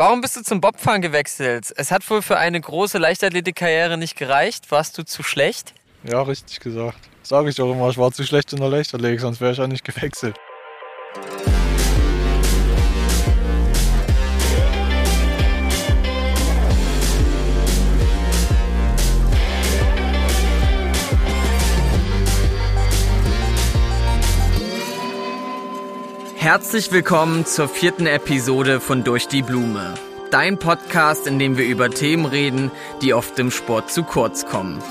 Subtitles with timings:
[0.00, 1.74] Warum bist du zum Bobfahren gewechselt?
[1.76, 4.70] Es hat wohl für eine große Leichtathletikkarriere nicht gereicht.
[4.70, 5.74] Warst du zu schlecht?
[6.04, 6.96] Ja, richtig gesagt.
[7.22, 9.66] Sage ich auch immer, ich war zu schlecht in der Leichtathletik, sonst wäre ich ja
[9.66, 10.38] nicht gewechselt.
[26.40, 29.92] Herzlich willkommen zur vierten Episode von Durch die Blume.
[30.30, 32.70] Dein Podcast, in dem wir über Themen reden,
[33.02, 34.82] die oft im Sport zu kurz kommen.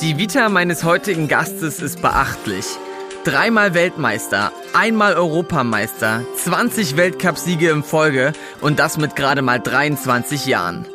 [0.00, 2.64] Die Vita meines heutigen Gastes ist beachtlich.
[3.22, 8.32] Dreimal Weltmeister, einmal Europameister, 20 Weltcupsiege in Folge
[8.62, 10.86] und das mit gerade mal 23 Jahren.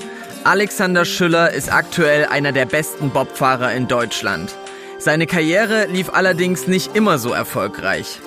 [0.44, 4.56] Alexander Schüller ist aktuell einer der besten Bobfahrer in Deutschland.
[4.98, 8.20] Seine Karriere lief allerdings nicht immer so erfolgreich.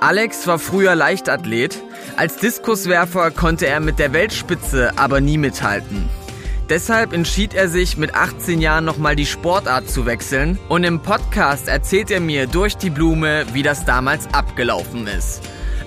[0.00, 1.82] Alex war früher Leichtathlet.
[2.16, 6.08] Als Diskuswerfer konnte er mit der Weltspitze aber nie mithalten.
[6.68, 11.68] Deshalb entschied er sich mit 18 Jahren nochmal die Sportart zu wechseln und im Podcast
[11.68, 15.42] erzählt er mir durch die Blume, wie das damals abgelaufen ist.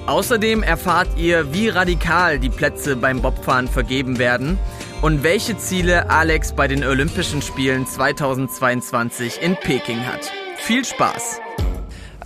[0.07, 4.57] Außerdem erfahrt ihr, wie radikal die Plätze beim Bobfahren vergeben werden
[5.01, 10.31] und welche Ziele Alex bei den Olympischen Spielen 2022 in Peking hat.
[10.57, 11.41] Viel Spaß!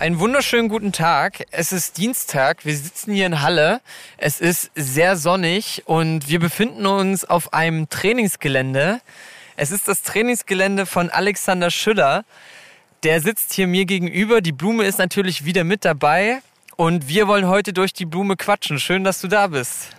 [0.04, 1.46] Einen wunderschönen guten Tag.
[1.52, 2.66] Es ist Dienstag.
[2.66, 3.80] Wir sitzen hier in Halle.
[4.18, 9.00] Es ist sehr sonnig und wir befinden uns auf einem Trainingsgelände.
[9.56, 12.26] Es ist das Trainingsgelände von Alexander Schüller.
[13.04, 14.42] Der sitzt hier mir gegenüber.
[14.42, 16.42] Die Blume ist natürlich wieder mit dabei.
[16.76, 18.80] Und wir wollen heute durch die Blume quatschen.
[18.80, 19.96] Schön, dass du da bist.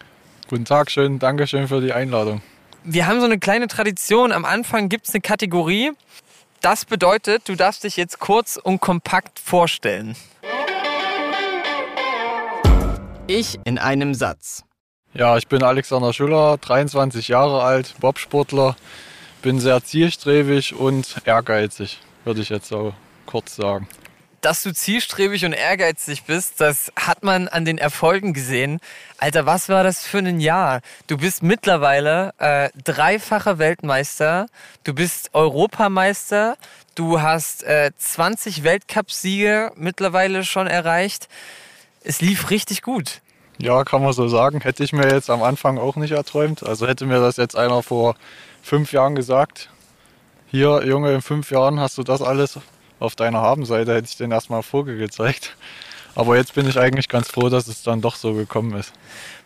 [0.49, 2.43] Guten Tag, schön, danke schön für die Einladung.
[2.83, 4.33] Wir haben so eine kleine Tradition.
[4.33, 5.93] Am Anfang gibt es eine Kategorie.
[6.65, 10.17] Das bedeutet, du darfst dich jetzt kurz und kompakt vorstellen.
[13.27, 14.65] Ich in einem Satz.
[15.13, 18.77] Ja, ich bin Alexander Schüller, 23 Jahre alt, Bobsportler,
[19.43, 22.95] bin sehr zielstrebig und ehrgeizig, würde ich jetzt so
[23.27, 23.87] kurz sagen
[24.45, 28.79] dass du zielstrebig und ehrgeizig bist, das hat man an den Erfolgen gesehen.
[29.17, 30.83] Alter, was war das für ein Jahr?
[31.07, 34.47] Du bist mittlerweile äh, dreifacher Weltmeister,
[34.85, 36.59] du bist Europameister,
[36.95, 41.29] du hast äh, 20 Weltcupsiege mittlerweile schon erreicht.
[42.03, 43.23] Es lief richtig gut.
[43.57, 44.61] Ja, kann man so sagen.
[44.61, 46.63] Hätte ich mir jetzt am Anfang auch nicht erträumt.
[46.63, 48.15] Also hätte mir das jetzt einer vor
[48.63, 49.71] fünf Jahren gesagt.
[50.51, 52.59] Hier, Junge, in fünf Jahren hast du das alles
[53.05, 55.57] auf deiner Habenseite hätte ich den erstmal Vogel gezeigt.
[56.17, 58.93] Aber jetzt bin ich eigentlich ganz froh, dass es dann doch so gekommen ist.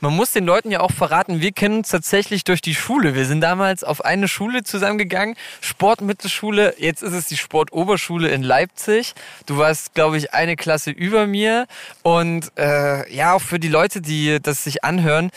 [0.01, 3.15] Man muss den Leuten ja auch verraten, wir kennen uns tatsächlich durch die Schule.
[3.15, 6.75] Wir sind damals auf eine Schule zusammengegangen, Sportmittelschule.
[6.79, 9.15] Jetzt ist es die Sportoberschule in Leipzig.
[9.47, 11.67] Du warst, glaube ich, eine Klasse über mir.
[12.03, 15.31] Und äh, ja, auch für die Leute, die das sich anhören,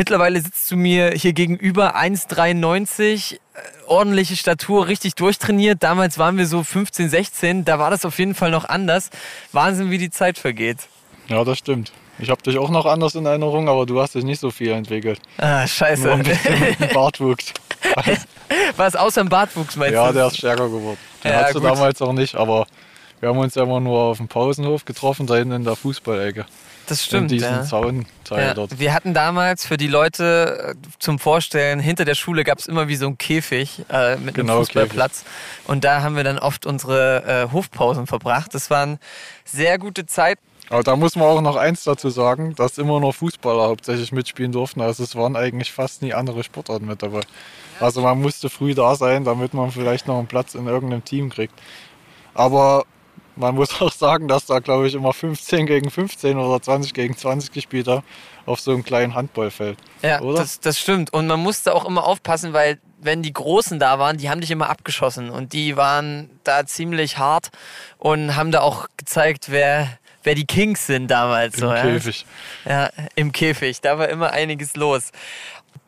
[0.00, 3.38] Mittlerweile sitzt du mir hier gegenüber 1,93, äh,
[3.86, 5.82] ordentliche Statur, richtig durchtrainiert.
[5.82, 9.10] Damals waren wir so 15, 16, da war das auf jeden Fall noch anders.
[9.52, 10.78] Wahnsinn, wie die Zeit vergeht.
[11.28, 11.92] Ja, das stimmt.
[12.18, 14.70] Ich habe dich auch noch anders in Erinnerung, aber du hast dich nicht so viel
[14.70, 15.20] entwickelt.
[15.36, 16.04] Ah, scheiße.
[16.04, 17.52] Nur ein bisschen Bartwuchs.
[18.76, 20.06] Was außer dem Bartwuchs meinst ja, du?
[20.06, 20.98] Ja, der ist stärker geworden.
[21.22, 22.66] Den ja, hattest du damals auch nicht, aber
[23.20, 26.46] wir haben uns ja immer nur auf dem Pausenhof getroffen, da hinten in der Fußballecke
[26.90, 27.32] das stimmt.
[27.32, 27.62] In diesen ja.
[27.62, 28.54] Zaunteil ja.
[28.54, 28.78] dort.
[28.78, 32.88] Wir hatten damals für die Leute äh, zum Vorstellen, hinter der Schule gab es immer
[32.88, 35.24] wie so ein Käfig äh, mit genau, einem Fußballplatz.
[35.24, 35.68] Käfig.
[35.68, 38.54] Und da haben wir dann oft unsere äh, Hofpausen verbracht.
[38.54, 38.98] Das waren
[39.44, 40.42] sehr gute Zeiten.
[40.70, 44.52] Aber da muss man auch noch eins dazu sagen, dass immer nur Fußballer hauptsächlich mitspielen
[44.52, 44.80] durften.
[44.80, 47.22] Also es waren eigentlich fast nie andere Sportarten mit dabei.
[47.80, 51.30] Also man musste früh da sein, damit man vielleicht noch einen Platz in irgendeinem Team
[51.30, 51.54] kriegt.
[52.34, 52.84] Aber
[53.40, 57.16] man muss auch sagen, dass da, glaube ich, immer 15 gegen 15 oder 20 gegen
[57.16, 58.04] 20 gespielt haben
[58.46, 59.78] auf so einem kleinen Handballfeld.
[60.02, 60.38] Ja, oder?
[60.38, 61.12] Das, das stimmt.
[61.12, 64.50] Und man musste auch immer aufpassen, weil wenn die Großen da waren, die haben dich
[64.50, 67.50] immer abgeschossen und die waren da ziemlich hart
[67.98, 69.88] und haben da auch gezeigt, wer,
[70.22, 71.54] wer die Kings sind damals.
[71.54, 72.26] Im so, Käfig.
[72.64, 72.70] Ja?
[72.84, 73.80] ja, im Käfig.
[73.80, 75.12] Da war immer einiges los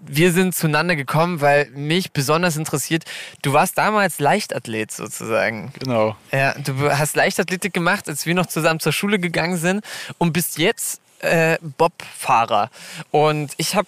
[0.04, 3.04] wir sind zueinander gekommen, weil mich besonders interessiert,
[3.42, 5.72] du warst damals Leichtathlet sozusagen.
[5.78, 6.16] Genau.
[6.32, 9.84] Ja, du hast Leichtathletik gemacht, als wir noch zusammen zur Schule gegangen sind
[10.18, 12.70] und bist jetzt äh, Bobfahrer.
[13.10, 13.86] Und ich habe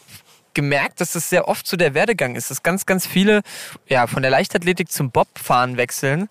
[0.54, 3.42] gemerkt, dass das sehr oft so der Werdegang ist, dass ganz, ganz viele
[3.88, 6.28] ja, von der Leichtathletik zum Bobfahren wechseln.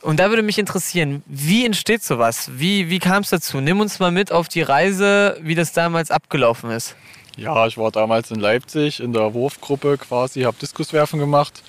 [0.00, 2.50] Und da würde mich interessieren, wie entsteht sowas?
[2.54, 3.60] Wie, wie kam es dazu?
[3.60, 6.94] Nimm uns mal mit auf die Reise, wie das damals abgelaufen ist.
[7.38, 11.62] Ja, ich war damals in Leipzig in der Wurfgruppe quasi, habe Diskuswerfen gemacht.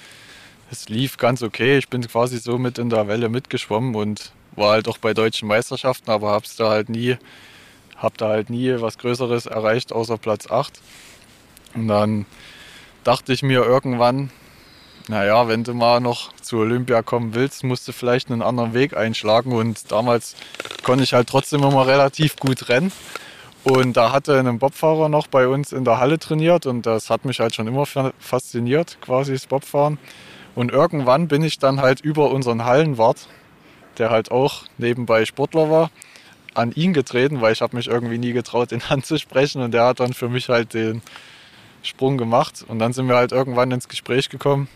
[0.71, 1.77] Es lief ganz okay.
[1.77, 5.47] Ich bin quasi so mit in der Welle mitgeschwommen und war halt auch bei deutschen
[5.47, 7.17] Meisterschaften, aber hab's da halt nie,
[7.97, 10.81] hab da halt nie was Größeres erreicht außer Platz 8.
[11.75, 12.25] Und dann
[13.03, 14.31] dachte ich mir irgendwann,
[15.07, 18.97] naja, wenn du mal noch zu Olympia kommen willst, musst du vielleicht einen anderen Weg
[18.97, 19.51] einschlagen.
[19.51, 20.35] Und damals
[20.81, 22.91] konnte ich halt trotzdem immer relativ gut rennen.
[23.63, 27.25] Und da hatte ein Bobfahrer noch bei uns in der Halle trainiert und das hat
[27.25, 29.97] mich halt schon immer fasziniert, quasi das Bobfahren.
[30.55, 33.27] Und irgendwann bin ich dann halt über unseren Hallenwart,
[33.97, 35.91] der halt auch nebenbei Sportler war,
[36.53, 39.99] an ihn getreten, weil ich habe mich irgendwie nie getraut, ihn anzusprechen und der hat
[39.99, 41.01] dann für mich halt den
[41.83, 44.67] Sprung gemacht und dann sind wir halt irgendwann ins Gespräch gekommen.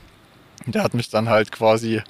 [0.66, 2.02] Der hat mich dann halt quasi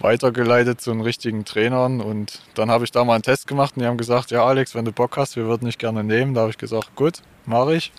[0.00, 3.82] weitergeleitet zu den richtigen Trainern und dann habe ich da mal einen Test gemacht und
[3.82, 6.34] die haben gesagt, ja Alex, wenn du Bock hast, wir würden dich gerne nehmen.
[6.34, 7.92] Da habe ich gesagt, gut, mache ich.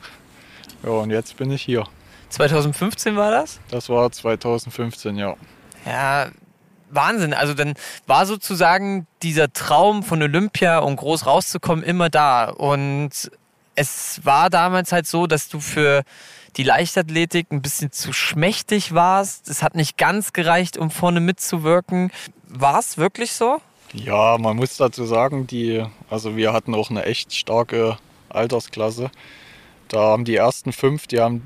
[0.84, 1.86] Ja, und jetzt bin ich hier.
[2.30, 3.60] 2015 war das?
[3.72, 5.36] Das war 2015, ja.
[5.86, 6.28] Ja,
[6.90, 7.34] Wahnsinn.
[7.34, 7.74] Also dann
[8.06, 12.50] war sozusagen dieser Traum von Olympia und groß rauszukommen immer da.
[12.50, 13.32] Und
[13.76, 16.04] es war damals halt so, dass du für
[16.56, 19.50] die Leichtathletik ein bisschen zu schmächtig warst.
[19.50, 22.12] Es hat nicht ganz gereicht, um vorne mitzuwirken.
[22.48, 23.60] War es wirklich so?
[23.94, 27.98] Ja, man muss dazu sagen, die, also wir hatten auch eine echt starke
[28.30, 29.12] Altersklasse.
[29.88, 31.44] Da haben die ersten fünf, die haben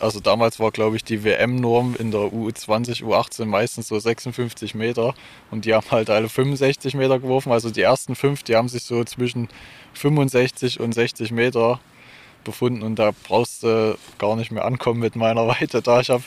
[0.00, 5.14] also damals war, glaube ich, die WM-Norm in der U20, U18 meistens so 56 Meter
[5.50, 7.52] und die haben halt alle 65 Meter geworfen.
[7.52, 9.48] Also die ersten fünf, die haben sich so zwischen
[9.94, 11.80] 65 und 60 Meter
[12.44, 16.00] befunden und da brauchst du gar nicht mehr ankommen mit meiner Weite da.
[16.00, 16.22] Ich habe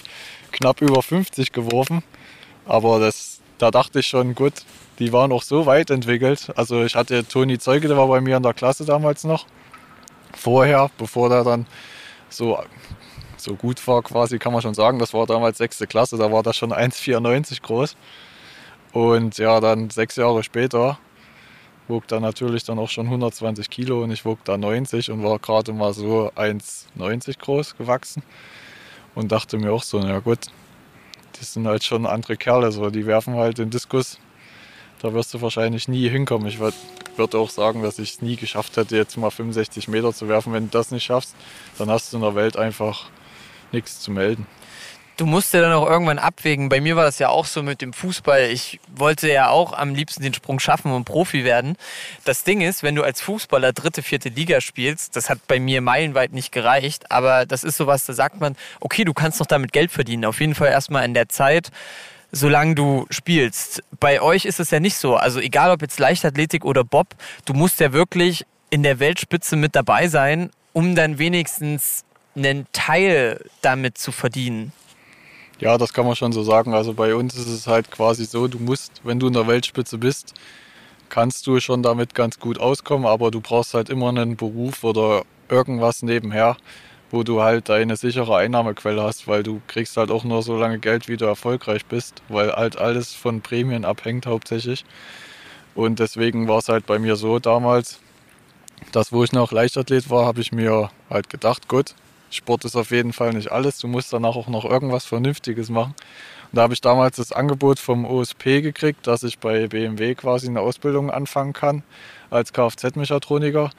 [0.51, 2.03] knapp über 50 geworfen,
[2.65, 4.53] aber das, da dachte ich schon, gut,
[4.99, 6.51] die waren auch so weit entwickelt.
[6.55, 9.45] Also ich hatte Toni Zeuge, der war bei mir in der Klasse damals noch.
[10.35, 11.65] Vorher, bevor der dann
[12.29, 12.57] so
[13.43, 14.99] so gut war quasi, kann man schon sagen.
[14.99, 17.95] Das war damals sechste Klasse, da war das schon 1,94 groß.
[18.93, 20.97] Und ja, dann sechs Jahre später
[21.87, 25.39] wog da natürlich dann auch schon 120 Kilo und ich wog da 90 und war
[25.39, 28.23] gerade mal so 1,90 groß gewachsen.
[29.15, 30.39] Und dachte mir auch so, na gut,
[31.37, 34.17] das sind halt schon andere Kerle, so, die werfen halt den Diskus.
[35.01, 36.47] Da wirst du wahrscheinlich nie hinkommen.
[36.47, 36.77] Ich würde
[37.17, 40.53] würd auch sagen, dass ich es nie geschafft hätte, jetzt mal 65 Meter zu werfen.
[40.53, 41.35] Wenn du das nicht schaffst,
[41.77, 43.09] dann hast du in der Welt einfach
[43.71, 44.47] nichts zu melden.
[45.15, 46.69] Du musst ja dann auch irgendwann abwägen.
[46.69, 48.49] Bei mir war das ja auch so mit dem Fußball.
[48.49, 51.77] Ich wollte ja auch am liebsten den Sprung schaffen und Profi werden.
[52.25, 55.81] Das Ding ist, wenn du als Fußballer dritte, vierte Liga spielst, das hat bei mir
[55.81, 59.71] meilenweit nicht gereicht, aber das ist sowas, da sagt man, okay, du kannst noch damit
[59.71, 60.25] Geld verdienen.
[60.25, 61.69] Auf jeden Fall erstmal in der Zeit,
[62.31, 63.83] solange du spielst.
[63.99, 65.15] Bei euch ist es ja nicht so.
[65.15, 67.09] Also egal ob jetzt Leichtathletik oder Bob,
[67.45, 72.03] du musst ja wirklich in der Weltspitze mit dabei sein, um dann wenigstens
[72.35, 74.73] einen Teil damit zu verdienen.
[75.59, 76.73] Ja, das kann man schon so sagen.
[76.73, 79.97] Also bei uns ist es halt quasi so, du musst, wenn du in der Weltspitze
[79.97, 80.33] bist,
[81.09, 85.23] kannst du schon damit ganz gut auskommen, aber du brauchst halt immer einen Beruf oder
[85.49, 86.57] irgendwas nebenher,
[87.11, 90.79] wo du halt deine sichere Einnahmequelle hast, weil du kriegst halt auch nur so lange
[90.79, 94.85] Geld, wie du erfolgreich bist, weil halt alles von Prämien abhängt hauptsächlich.
[95.75, 97.99] Und deswegen war es halt bei mir so damals,
[98.91, 101.93] dass wo ich noch Leichtathlet war, habe ich mir halt gedacht, gut,
[102.33, 103.79] Sport ist auf jeden Fall nicht alles.
[103.79, 105.93] Du musst danach auch noch irgendwas Vernünftiges machen.
[106.51, 110.47] Und da habe ich damals das Angebot vom OSP gekriegt, dass ich bei BMW quasi
[110.47, 111.83] eine Ausbildung anfangen kann
[112.29, 113.71] als Kfz-Mechatroniker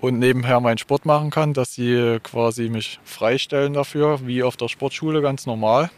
[0.00, 4.68] und nebenher meinen Sport machen kann, dass sie quasi mich freistellen dafür, wie auf der
[4.68, 5.90] Sportschule ganz normal.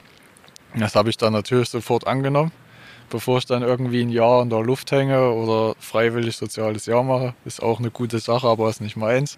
[0.75, 2.53] Das habe ich dann natürlich sofort angenommen,
[3.11, 7.35] bevor ich dann irgendwie ein Jahr in der Luft hänge oder freiwillig soziales Jahr mache.
[7.45, 9.37] Ist auch eine gute Sache, aber ist nicht meins.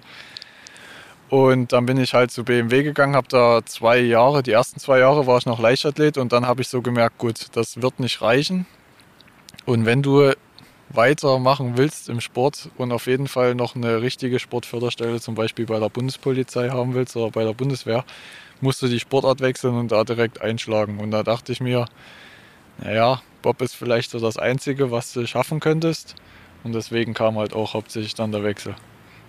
[1.33, 4.99] Und dann bin ich halt zu BMW gegangen, habe da zwei Jahre, die ersten zwei
[4.99, 8.21] Jahre war ich noch Leichtathlet und dann habe ich so gemerkt, gut, das wird nicht
[8.21, 8.67] reichen.
[9.65, 10.31] Und wenn du
[10.91, 15.81] weitermachen willst im Sport und auf jeden Fall noch eine richtige Sportförderstelle, zum Beispiel bei
[15.81, 18.05] der Bundespolizei haben willst oder bei der Bundeswehr,
[18.61, 21.01] musst du die Sportart wechseln und da direkt einschlagen.
[21.01, 21.87] Und da dachte ich mir,
[22.77, 26.15] naja, Bob ist vielleicht so das Einzige, was du schaffen könntest.
[26.63, 28.75] Und deswegen kam halt auch hauptsächlich dann der Wechsel.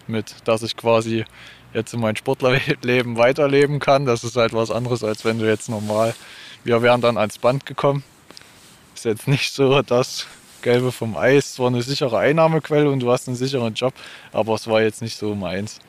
[0.06, 1.24] Mit, dass ich quasi
[1.74, 4.06] jetzt in mein Sportlerleben weiterleben kann.
[4.06, 6.13] Das ist halt was anderes, als wenn du jetzt normal.
[6.63, 8.03] Wir wären dann ans Band gekommen.
[8.96, 10.27] Ist jetzt nicht so das
[10.62, 11.56] Gelbe vom Eis.
[11.56, 13.94] Zwar eine sichere Einnahmequelle und du hast einen sicheren Job,
[14.32, 15.80] aber es war jetzt nicht so meins.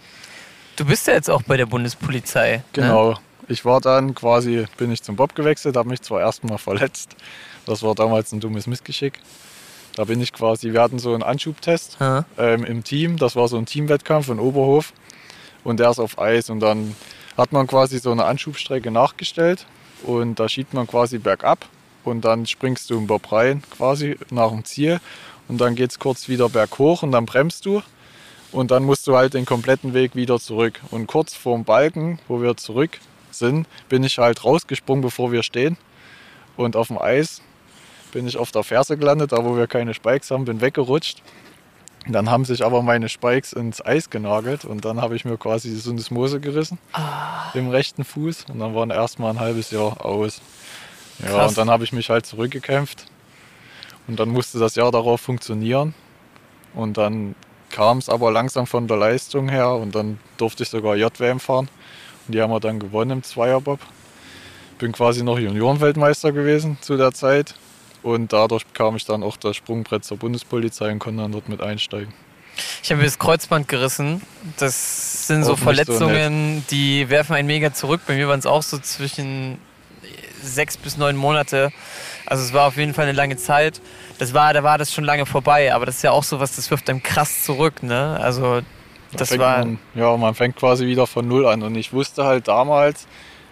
[0.76, 2.56] Du bist ja jetzt auch bei der Bundespolizei.
[2.56, 2.64] Ne?
[2.72, 3.10] Genau.
[3.10, 3.18] Ne?
[3.46, 7.14] Ich war dann quasi, bin ich zum Bob gewechselt, habe mich zwar erstmal verletzt.
[7.66, 9.20] Das war damals ein dummes Missgeschick.
[9.96, 11.98] Da bin ich quasi, wir hatten so einen Anschubtest
[12.36, 13.16] ähm, im Team.
[13.16, 14.92] Das war so ein Teamwettkampf in Oberhof
[15.64, 16.50] und der ist auf Eis.
[16.50, 16.94] Und dann
[17.36, 19.66] hat man quasi so eine Anschubstrecke nachgestellt
[20.04, 21.66] und da schiebt man quasi bergab
[22.04, 25.00] und dann springst du im Bob rein quasi nach dem Ziel
[25.48, 27.82] und dann geht es kurz wieder berghoch und dann bremst du
[28.52, 30.80] Und dann musst du halt den kompletten Weg wieder zurück.
[30.92, 33.00] Und kurz vorm Balken, wo wir zurück
[33.32, 35.76] sind, bin ich halt rausgesprungen, bevor wir stehen.
[36.56, 37.42] Und auf dem Eis
[38.12, 41.20] bin ich auf der Ferse gelandet, da wo wir keine Spikes haben, bin weggerutscht.
[42.06, 45.70] Dann haben sich aber meine Spikes ins Eis genagelt und dann habe ich mir quasi
[45.70, 47.50] die Syndesmose gerissen ah.
[47.54, 50.42] im rechten Fuß und dann waren erstmal ein halbes Jahr aus.
[51.20, 51.50] Ja, Krass.
[51.50, 53.06] und dann habe ich mich halt zurückgekämpft
[54.06, 55.94] und dann musste das Jahr darauf funktionieren
[56.74, 57.34] und dann
[57.70, 61.68] kam es aber langsam von der Leistung her und dann durfte ich sogar JWM fahren
[62.26, 63.80] und die haben wir dann gewonnen im Zweierbob.
[64.78, 67.54] Bin quasi noch Juniorenweltmeister gewesen zu der Zeit
[68.04, 71.60] und dadurch bekam ich dann auch das Sprungbrett zur Bundespolizei und konnte dann dort mit
[71.60, 72.12] einsteigen.
[72.82, 74.22] Ich habe mir das Kreuzband gerissen.
[74.58, 78.02] Das sind so Verletzungen, so die werfen einen mega zurück.
[78.06, 79.58] Bei mir waren es auch so zwischen
[80.40, 81.72] sechs bis neun Monate.
[82.26, 83.80] Also es war auf jeden Fall eine lange Zeit.
[84.18, 86.54] Das war, da war das schon lange vorbei, aber das ist ja auch so was,
[86.56, 88.18] das wirft einem krass zurück, ne?
[88.20, 88.60] Also
[89.12, 89.58] das war.
[89.58, 91.62] Man, ja, man fängt quasi wieder von null an.
[91.62, 93.06] Und ich wusste halt damals,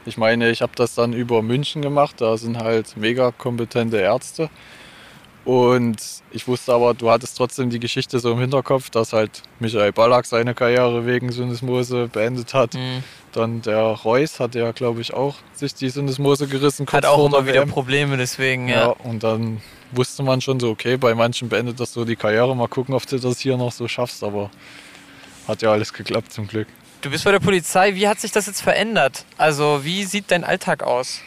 [0.05, 4.51] ich meine, ich habe das dann über München gemacht, da sind halt mega kompetente Ärzte.
[5.45, 5.97] Und
[6.31, 10.25] ich wusste aber, du hattest trotzdem die Geschichte so im Hinterkopf, dass halt Michael Ballack
[10.25, 12.75] seine Karriere wegen Syndesmose beendet hat.
[12.75, 13.03] Mhm.
[13.33, 16.87] Dann der Reus hat ja, glaube ich, auch sich die Syndesmose gerissen.
[16.87, 18.81] Hat auch immer wieder Probleme, deswegen, ja.
[18.81, 18.87] ja.
[18.89, 22.55] Und dann wusste man schon so, okay, bei manchen beendet das so die Karriere.
[22.55, 24.23] Mal gucken, ob du das hier noch so schaffst.
[24.23, 24.51] Aber
[25.49, 26.69] hat ja alles geklappt zum Glück.
[27.03, 27.97] Du bist bei der Polizei.
[27.97, 29.25] Wie hat sich das jetzt verändert?
[29.37, 31.21] Also, wie sieht dein Alltag aus?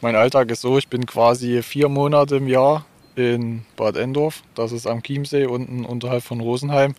[0.00, 4.42] Mein Alltag ist so, ich bin quasi vier Monate im Jahr in Bad Endorf.
[4.56, 6.96] Das ist am Chiemsee, unten unterhalb von Rosenheim.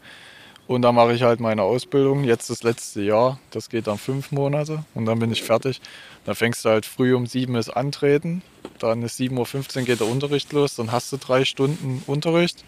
[0.67, 2.23] Und da mache ich halt meine Ausbildung.
[2.23, 3.39] Jetzt das letzte Jahr.
[3.51, 5.81] Das geht dann fünf Monate und dann bin ich fertig.
[6.23, 8.41] Dann fängst du halt früh um sieben ist Antreten.
[8.79, 10.75] Dann ist 7.15 Uhr geht der Unterricht los.
[10.77, 12.63] Dann hast du drei Stunden Unterricht.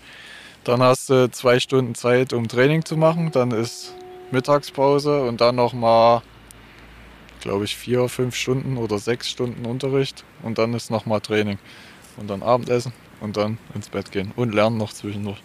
[0.65, 3.31] Dann hast du zwei Stunden Zeit, um Training zu machen.
[3.31, 3.93] Dann ist
[4.31, 6.21] Mittagspause und dann nochmal,
[7.41, 11.59] glaube ich, vier, fünf Stunden oder sechs Stunden Unterricht und dann ist nochmal Training.
[12.17, 15.37] Und dann Abendessen und dann ins Bett gehen und lernen noch zwischendurch.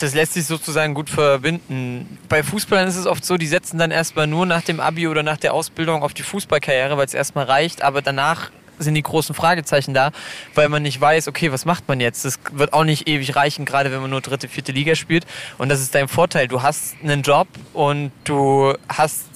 [0.00, 2.18] Das lässt sich sozusagen gut verbinden.
[2.28, 5.22] Bei Fußballern ist es oft so, die setzen dann erstmal nur nach dem Abi oder
[5.22, 9.34] nach der Ausbildung auf die Fußballkarriere, weil es erstmal reicht, aber danach sind die großen
[9.34, 10.10] Fragezeichen da,
[10.54, 12.24] weil man nicht weiß, okay, was macht man jetzt?
[12.24, 15.26] Das wird auch nicht ewig reichen, gerade wenn man nur dritte, vierte Liga spielt.
[15.58, 16.48] Und das ist dein Vorteil.
[16.48, 19.26] Du hast einen Job und du hast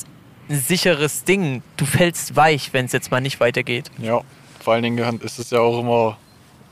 [0.49, 1.63] ein sicheres Ding.
[1.77, 3.91] Du fällst weich, wenn es jetzt mal nicht weitergeht.
[3.99, 4.21] Ja,
[4.61, 6.19] vor allen Dingen ist es ja auch immer,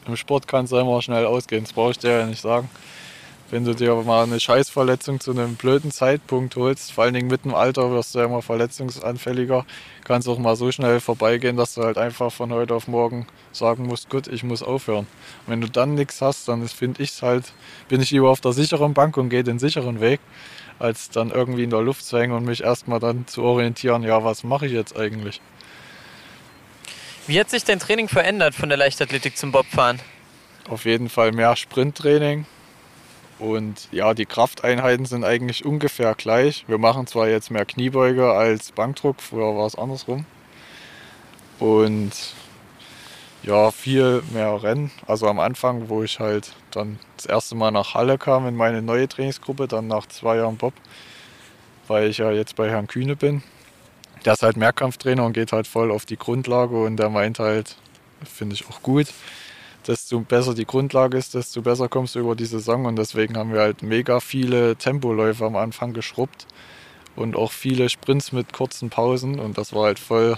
[0.07, 1.65] im Sport kann es ja immer schnell ausgehen.
[1.65, 2.69] Das brauche ich dir ja nicht sagen
[3.51, 7.45] wenn du dir mal eine Scheißverletzung zu einem blöden Zeitpunkt holst, vor allen Dingen mit
[7.45, 9.65] dem Alter wirst du ja immer verletzungsanfälliger,
[10.05, 13.27] kann es auch mal so schnell vorbeigehen, dass du halt einfach von heute auf morgen
[13.53, 15.07] sagen musst, gut, ich muss aufhören.
[15.47, 17.53] Und wenn du dann nichts hast, dann finde ich halt,
[17.89, 20.21] bin ich lieber auf der sicheren Bank und gehe den sicheren Weg,
[20.79, 24.23] als dann irgendwie in der Luft zu hängen und mich erstmal dann zu orientieren, ja,
[24.23, 25.41] was mache ich jetzt eigentlich?
[27.27, 30.01] Wie hat sich dein Training verändert von der Leichtathletik zum Bobfahren?
[30.69, 32.47] Auf jeden Fall mehr Sprinttraining,
[33.39, 36.65] und ja, die Krafteinheiten sind eigentlich ungefähr gleich.
[36.67, 40.27] Wir machen zwar jetzt mehr Kniebeuge als Bankdruck, früher war es andersrum.
[41.61, 42.13] Und
[43.43, 44.91] ja, viel mehr Rennen.
[45.07, 48.83] Also am Anfang, wo ich halt dann das erste Mal nach Halle kam in meine
[48.83, 50.75] neue Trainingsgruppe, dann nach zwei Jahren Bob,
[51.87, 53.43] weil ich ja jetzt bei Herrn Kühne bin.
[54.25, 57.77] Der ist halt Mehrkampftrainer und geht halt voll auf die Grundlage und der meint halt,
[58.25, 59.07] finde ich auch gut,
[59.89, 62.85] desto besser die Grundlage ist, desto besser kommst du über die Saison.
[62.85, 66.47] Und deswegen haben wir halt mega viele Tempoläufe am Anfang geschrubbt
[67.17, 69.41] und auch viele Sprints mit kurzen Pausen.
[69.41, 70.37] Und das war halt voll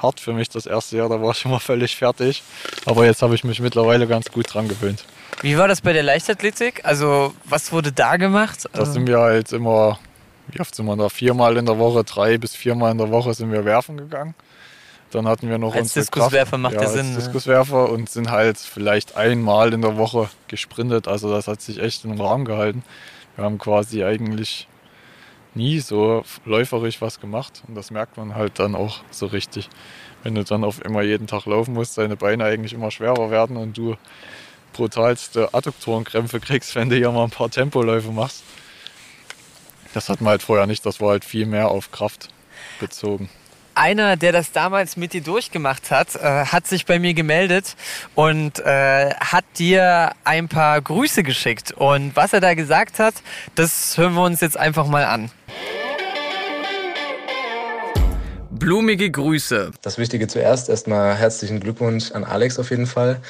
[0.00, 1.08] hart für mich das erste Jahr.
[1.08, 2.42] Da war ich immer völlig fertig.
[2.86, 5.04] Aber jetzt habe ich mich mittlerweile ganz gut dran gewöhnt.
[5.42, 6.84] Wie war das bei der Leichtathletik?
[6.84, 8.68] Also, was wurde da gemacht?
[8.72, 9.98] Da sind wir halt immer,
[10.48, 11.08] wie oft sind wir da?
[11.08, 14.34] Viermal in der Woche, drei bis viermal in der Woche sind wir werfen gegangen.
[15.10, 17.06] Dann hatten wir noch als unsere Diskuswerfer Kraft, macht ja, der Sinn.
[17.06, 17.16] Als ne?
[17.16, 21.08] Diskuswerfer und sind halt vielleicht einmal in der Woche gesprintet.
[21.08, 22.82] Also das hat sich echt im Rahmen gehalten.
[23.36, 24.68] Wir haben quasi eigentlich
[25.54, 29.68] nie so läuferisch was gemacht und das merkt man halt dann auch so richtig.
[30.22, 33.56] Wenn du dann auf immer jeden Tag laufen musst, deine Beine eigentlich immer schwerer werden
[33.56, 33.96] und du
[34.74, 38.42] brutalste Adduktorenkrämpfe kriegst, wenn du hier mal ein paar Tempoläufe machst.
[39.94, 42.28] Das hat man halt vorher nicht, das war halt viel mehr auf Kraft
[42.78, 43.30] bezogen
[43.78, 47.76] einer, der das damals mit dir durchgemacht hat, äh, hat sich bei mir gemeldet
[48.14, 51.72] und äh, hat dir ein paar Grüße geschickt.
[51.72, 53.14] Und was er da gesagt hat,
[53.54, 55.30] das hören wir uns jetzt einfach mal an.
[58.50, 59.70] Blumige Grüße.
[59.82, 63.20] Das Wichtige zuerst, erstmal herzlichen Glückwunsch an Alex auf jeden Fall.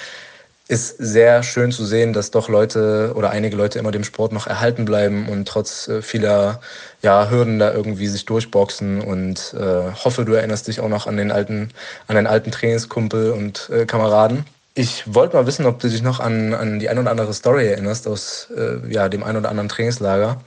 [0.69, 4.47] Ist sehr schön zu sehen, dass doch Leute oder einige Leute immer dem Sport noch
[4.47, 6.61] erhalten bleiben und trotz äh, vieler
[7.03, 11.17] ja, Hürden da irgendwie sich durchboxen und äh, hoffe, du erinnerst dich auch noch an
[11.17, 11.71] den alten,
[12.07, 14.45] an deinen alten Trainingskumpel und äh, Kameraden.
[14.75, 17.67] Ich wollte mal wissen, ob du dich noch an, an die ein oder andere Story
[17.67, 20.41] erinnerst aus äh, ja, dem ein oder anderen Trainingslager.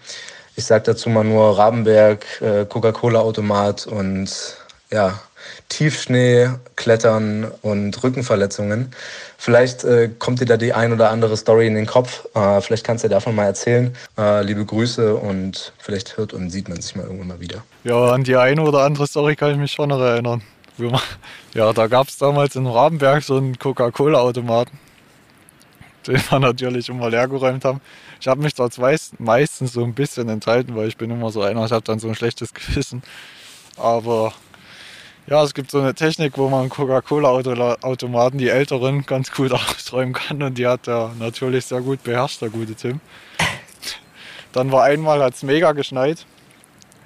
[0.56, 4.30] Ich sage dazu mal nur Rabenberg, äh, Coca-Cola-Automat und
[4.92, 5.20] ja,
[5.70, 8.92] Tiefschnee, Klettern und Rückenverletzungen.
[9.38, 12.28] Vielleicht äh, kommt dir da die ein oder andere Story in den Kopf.
[12.36, 13.96] Äh, vielleicht kannst du dir davon mal erzählen.
[14.18, 17.64] Äh, liebe Grüße und vielleicht hört und sieht man sich mal irgendwann mal wieder.
[17.84, 20.42] Ja, an die eine oder andere Story kann ich mich schon noch erinnern.
[21.54, 24.80] Ja, da gab es damals in Rabenberg so einen Coca-Cola-Automaten,
[26.08, 27.82] den wir natürlich immer leer geräumt haben.
[28.22, 28.78] Ich habe mich dort
[29.20, 32.08] meistens so ein bisschen enthalten, weil ich bin immer so einer, ich habe dann so
[32.08, 33.04] ein schlechtes Gewissen.
[33.78, 34.34] Aber
[35.28, 40.42] ja, es gibt so eine Technik, wo man Coca-Cola-Automaten, die älteren, ganz gut ausräumen kann
[40.42, 43.00] und die hat er natürlich sehr gut beherrscht, der gute Tim.
[44.52, 46.26] Dann war einmal, hat es mega geschneit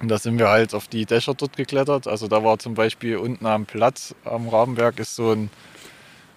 [0.00, 2.06] und da sind wir halt auf die Dächer dort geklettert.
[2.06, 5.50] Also da war zum Beispiel unten am Platz am Rabenberg ist so ein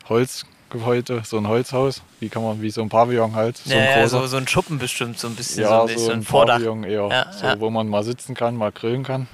[0.08, 2.02] Holzgebäude, so ein Holzhaus.
[2.20, 3.58] Wie kann man, wie so ein Pavillon halt.
[3.58, 5.64] So, ja, ein ja, so, so ein Schuppen bestimmt, so ein bisschen.
[5.64, 6.24] Ja, so ein, so ein.
[6.24, 9.28] Pavillon eher, Ja, so, wo man mal sitzen kann, mal grillen kann.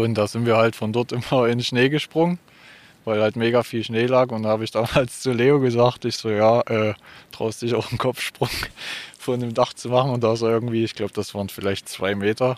[0.00, 2.38] Und da sind wir halt von dort immer in den Schnee gesprungen,
[3.04, 4.30] weil halt mega viel Schnee lag.
[4.30, 6.94] Und da habe ich damals zu Leo gesagt, ich so, ja, äh,
[7.30, 8.48] traust dich auch einen Kopfsprung
[9.18, 10.10] von dem Dach zu machen.
[10.10, 12.56] Und da ist er irgendwie, ich glaube, das waren vielleicht zwei Meter,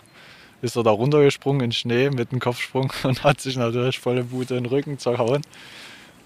[0.61, 4.23] ist er da runtergesprungen in den Schnee mit einem Kopfsprung und hat sich natürlich volle
[4.23, 5.41] Bude in den Rücken zerhauen.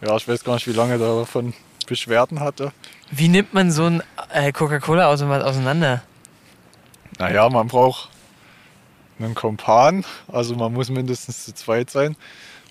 [0.06, 1.54] Ja, ich weiß gar nicht, wie lange er davon
[1.88, 2.72] Beschwerden hatte.
[3.10, 6.04] Wie nimmt man so einen äh, Coca-Cola-Automat auseinander?
[7.18, 8.10] Naja, man braucht
[9.20, 12.16] einen Kompan, also man muss mindestens zu zweit sein.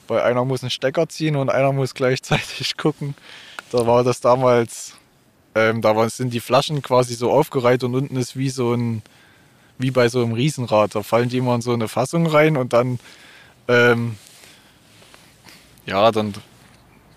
[0.06, 3.14] Bei einer muss einen Stecker ziehen und einer muss gleichzeitig gucken.
[3.70, 4.94] Da war das damals,
[5.54, 9.02] ähm, da sind die Flaschen quasi so aufgereiht und unten ist wie so ein,
[9.76, 10.94] wie bei so einem Riesenrad.
[10.94, 12.98] Da fallen die immer in so eine Fassung rein und dann,
[13.68, 14.16] ähm,
[15.84, 16.34] ja, dann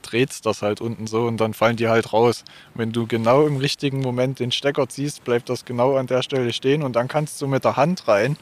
[0.02, 2.44] dreht das halt unten so und dann fallen die halt raus.
[2.74, 6.52] Wenn du genau im richtigen Moment den Stecker ziehst, bleibt das genau an der Stelle
[6.52, 8.36] stehen und dann kannst du mit der Hand rein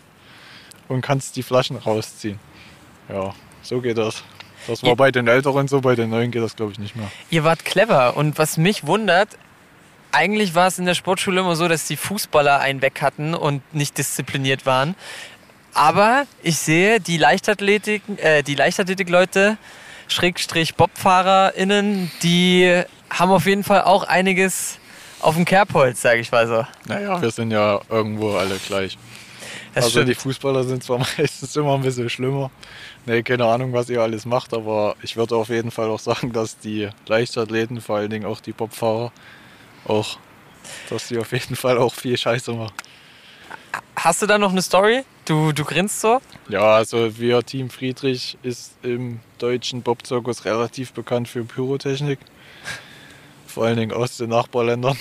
[0.90, 2.40] und kannst die Flaschen rausziehen.
[3.08, 4.24] Ja, so geht das.
[4.68, 7.10] Das war bei den Älteren so, bei den Neuen geht das glaube ich nicht mehr.
[7.30, 9.30] Ihr wart clever und was mich wundert,
[10.12, 13.62] eigentlich war es in der Sportschule immer so, dass die Fußballer einen weg hatten und
[13.74, 14.96] nicht diszipliniert waren.
[15.74, 19.58] Aber ich sehe, die Leichtathletik, äh, die Leichtathletik-Leute,
[20.08, 24.80] Schrägstrich BobfahrerInnen, die haben auf jeden Fall auch einiges
[25.20, 26.66] auf dem Kerbholz, sage ich mal so.
[26.86, 28.98] Naja, wir sind ja irgendwo alle gleich.
[29.74, 30.22] Das also die stimmt.
[30.22, 32.52] Fußballer sind zwar meistens immer ein bisschen schlimmer.
[33.06, 36.34] Nee, keine Ahnung, was ihr alles macht, aber ich würde auf jeden Fall auch sagen,
[36.34, 39.12] dass die Leichtathleten, vor allen Dingen auch die Bobfahrer,
[39.86, 40.18] auch,
[40.90, 42.74] dass die auf jeden Fall auch viel Scheiße machen.
[43.96, 45.04] Hast du da noch eine Story?
[45.26, 46.22] Du, du grinst so?
[46.48, 52.20] Ja, also wir Team Friedrich ist im deutschen Bobzirkus relativ bekannt für Pyrotechnik.
[53.46, 54.98] Vor allen Dingen aus den Nachbarländern.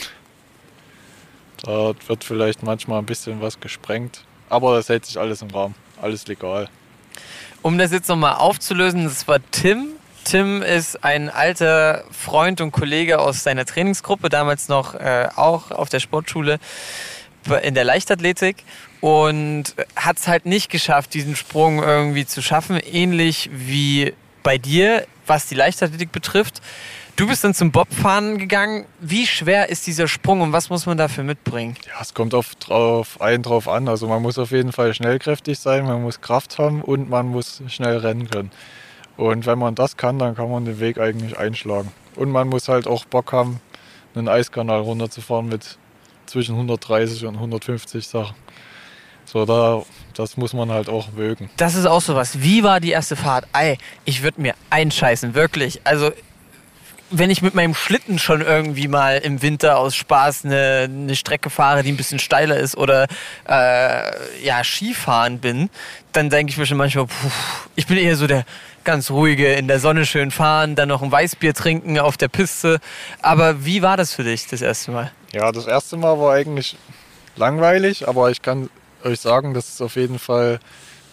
[1.63, 4.25] Da wird vielleicht manchmal ein bisschen was gesprengt.
[4.49, 5.75] Aber das hält sich alles im Rahmen.
[6.01, 6.69] Alles legal.
[7.63, 9.89] Um das jetzt nochmal aufzulösen, das war Tim.
[10.25, 15.89] Tim ist ein alter Freund und Kollege aus seiner Trainingsgruppe, damals noch äh, auch auf
[15.89, 16.59] der Sportschule
[17.63, 18.65] in der Leichtathletik
[19.01, 25.07] und hat es halt nicht geschafft, diesen Sprung irgendwie zu schaffen, ähnlich wie bei dir,
[25.27, 26.61] was die Leichtathletik betrifft.
[27.19, 28.87] Du bist dann zum Bobfahren gegangen.
[29.01, 31.75] Wie schwer ist dieser Sprung und was muss man dafür mitbringen?
[31.85, 33.89] Ja, es kommt auf, drauf, einen drauf an.
[33.89, 37.61] Also man muss auf jeden Fall schnellkräftig sein, man muss Kraft haben und man muss
[37.67, 38.53] schnell rennen können.
[39.17, 41.91] Und wenn man das kann, dann kann man den Weg eigentlich einschlagen.
[42.15, 43.59] Und man muss halt auch Bock haben,
[44.15, 45.77] einen Eiskanal runterzufahren mit
[46.27, 48.37] zwischen 130 und 150 Sachen.
[49.25, 49.83] So, da,
[50.15, 51.51] das muss man halt auch mögen.
[51.57, 52.41] Das ist auch sowas.
[52.43, 53.49] Wie war die erste Fahrt?
[53.53, 55.81] Ey, ich würde mir einscheißen, wirklich.
[55.83, 56.13] Also,
[57.11, 61.51] wenn ich mit meinem Schlitten schon irgendwie mal im Winter aus Spaß eine, eine Strecke
[61.51, 63.07] fahre, die ein bisschen steiler ist oder
[63.49, 65.71] äh, ja, Skifahren bin,
[66.13, 67.31] dann denke ich mir schon manchmal, puh,
[67.77, 68.45] ich bin eher so der
[68.85, 72.79] ganz ruhige, in der Sonne schön fahren, dann noch ein Weißbier trinken auf der Piste.
[73.21, 75.13] Aber wie war das für dich das erste Mal?
[75.33, 76.77] Ja, das erste Mal war eigentlich
[77.37, 78.71] langweilig, aber ich kann
[79.05, 80.59] euch sagen, das ist auf jeden Fall,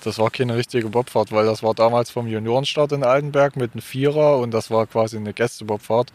[0.06, 3.82] das war keine richtige Bobfahrt, weil das war damals vom Juniorenstart in Altenberg mit einem
[3.82, 6.14] Vierer und das war quasi eine Gästebobfahrt.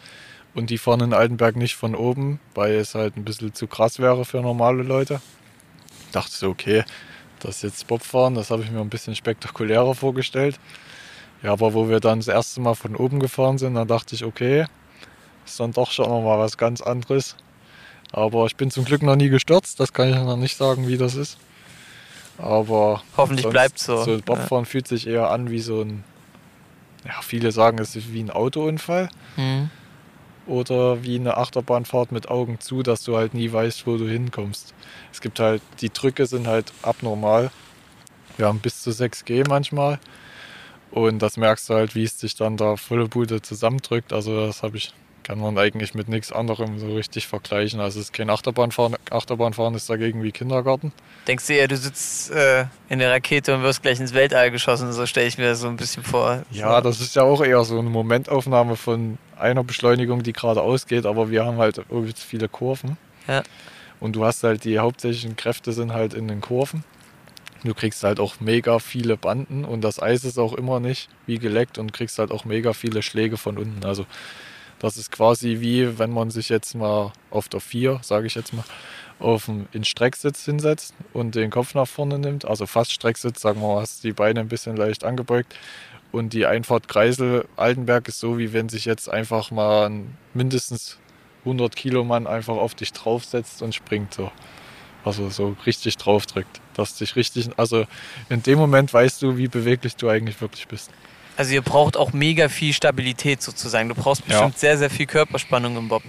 [0.55, 3.99] Und die fahren in Altenberg nicht von oben, weil es halt ein bisschen zu krass
[3.99, 5.21] wäre für normale Leute.
[6.13, 6.85] Dachte so, okay,
[7.41, 10.59] das ist jetzt Bobfahren, das habe ich mir ein bisschen spektakulärer vorgestellt.
[11.43, 14.25] Ja, aber wo wir dann das erste Mal von oben gefahren sind, dann dachte ich,
[14.25, 14.67] okay,
[15.47, 17.37] ist dann doch schon nochmal was ganz anderes.
[18.13, 20.97] Aber ich bin zum Glück noch nie gestürzt, das kann ich noch nicht sagen, wie
[20.97, 21.39] das ist.
[22.41, 24.03] Aber hoffentlich bleibt so.
[24.03, 24.71] So Bobfahren ja.
[24.71, 26.05] fühlt sich eher an wie so ein,
[27.05, 29.09] ja, viele sagen, es ist wie ein Autounfall.
[29.37, 29.71] Mhm.
[30.47, 34.75] Oder wie eine Achterbahnfahrt mit Augen zu, dass du halt nie weißt, wo du hinkommst.
[35.13, 37.51] Es gibt halt, die Drücke sind halt abnormal.
[38.37, 40.01] Wir haben bis zu 6G manchmal.
[40.91, 44.13] Und das merkst du halt, wie es sich dann da volle Bude zusammendrückt.
[44.13, 44.93] Also das habe ich
[45.31, 47.79] kann man eigentlich mit nichts anderem so richtig vergleichen.
[47.79, 48.97] Also es ist kein Achterbahnfahren.
[49.11, 50.93] Achterbahnfahren ist dagegen wie Kindergarten.
[51.29, 54.93] Denkst du eher, du sitzt äh, in der Rakete und wirst gleich ins Weltall geschossen?
[54.93, 56.43] So stelle ich mir das so ein bisschen vor.
[56.51, 61.07] Ja, das ist ja auch eher so eine Momentaufnahme von einer Beschleunigung, die gerade ausgeht.
[61.07, 61.81] Aber wir haben halt
[62.17, 62.97] viele Kurven.
[63.29, 63.45] Ja.
[64.01, 66.83] Und du hast halt die hauptsächlichen Kräfte sind halt in den Kurven.
[67.63, 71.39] Du kriegst halt auch mega viele Banden und das Eis ist auch immer nicht wie
[71.39, 73.85] geleckt und kriegst halt auch mega viele Schläge von unten.
[73.85, 74.07] Also
[74.81, 78.53] das ist quasi wie, wenn man sich jetzt mal auf der 4, sage ich jetzt
[78.53, 78.65] mal,
[79.21, 83.61] auf den in Strecksitz hinsetzt und den Kopf nach vorne nimmt, also fast Strecksitz, sagen
[83.61, 85.55] wir mal, hast die Beine ein bisschen leicht angebeugt.
[86.13, 90.99] Und die Einfahrt Kreisel Altenberg ist so, wie wenn sich jetzt einfach mal ein mindestens
[91.45, 94.33] 100 Kilo Mann einfach auf dich draufsetzt und springt so.
[95.05, 96.61] Also so richtig draufdrückt.
[96.75, 97.87] Dass dich richtig, also
[98.29, 100.91] in dem Moment weißt du, wie beweglich du eigentlich wirklich bist.
[101.41, 103.89] Also ihr braucht auch mega viel Stabilität sozusagen.
[103.89, 104.59] Du brauchst bestimmt ja.
[104.59, 106.03] sehr, sehr viel Körperspannung im Bob.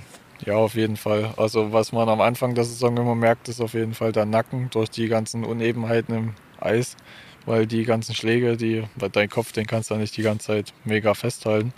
[0.46, 1.34] Ja, auf jeden Fall.
[1.38, 4.70] Also was man am Anfang der Saison immer merkt, ist auf jeden Fall der Nacken
[4.72, 6.98] durch die ganzen Unebenheiten im Eis,
[7.46, 11.14] weil die ganzen Schläge, die, dein Kopf, den kannst du nicht die ganze Zeit mega
[11.14, 11.72] festhalten.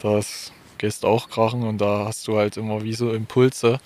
[0.00, 3.80] Das gehst auch krachen und da hast du halt immer wie so Impulse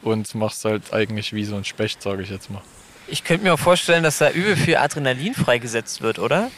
[0.00, 2.62] und machst halt eigentlich wie so ein Specht, sage ich jetzt mal.
[3.08, 6.50] Ich könnte mir auch vorstellen, dass da übel viel Adrenalin freigesetzt wird, oder?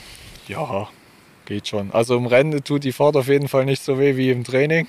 [0.46, 0.88] Ja,
[1.48, 1.90] geht schon.
[1.92, 4.86] Also im Rennen tut die Fahrt auf jeden Fall nicht so weh wie im Training,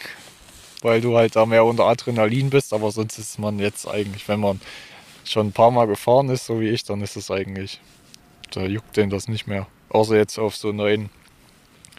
[0.81, 2.73] weil du halt da mehr unter Adrenalin bist.
[2.73, 4.61] Aber sonst ist man jetzt eigentlich, wenn man
[5.23, 7.79] schon ein paar Mal gefahren ist, so wie ich, dann ist es eigentlich,
[8.51, 9.67] da juckt den das nicht mehr.
[9.89, 11.09] Außer jetzt auf so neuen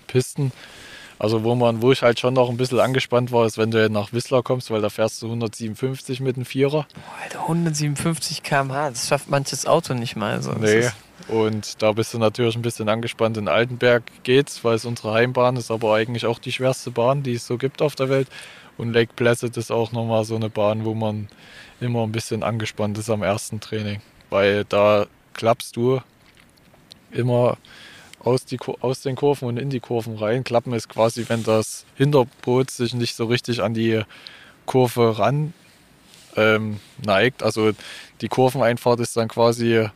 [0.06, 0.52] Pisten.
[1.20, 3.90] Also wo man, wo ich halt schon noch ein bisschen angespannt war, ist, wenn du
[3.90, 6.86] nach Whistler kommst, weil da fährst du 157 mit einem Vierer.
[6.94, 10.40] Boah, Alter, 157 km/h, das schafft manches Auto nicht mal.
[10.42, 10.52] So.
[10.52, 10.88] Nee,
[11.28, 13.36] und da bist du natürlich ein bisschen angespannt.
[13.36, 17.34] In Altenberg geht's, weil es unsere Heimbahn ist, aber eigentlich auch die schwerste Bahn, die
[17.34, 18.28] es so gibt auf der Welt.
[18.78, 21.28] Und Lake Placid ist auch nochmal so eine Bahn, wo man
[21.82, 24.00] immer ein bisschen angespannt ist am ersten Training.
[24.30, 25.04] Weil da
[25.34, 26.00] klappst du
[27.12, 27.58] immer
[28.20, 30.44] aus, die, aus den Kurven und in die Kurven rein.
[30.44, 34.02] Klappen ist quasi, wenn das Hinterboot sich nicht so richtig an die
[34.66, 35.52] Kurve ran
[36.36, 37.42] ähm, neigt.
[37.42, 37.72] Also
[38.20, 39.88] die Kurveneinfahrt ist dann quasi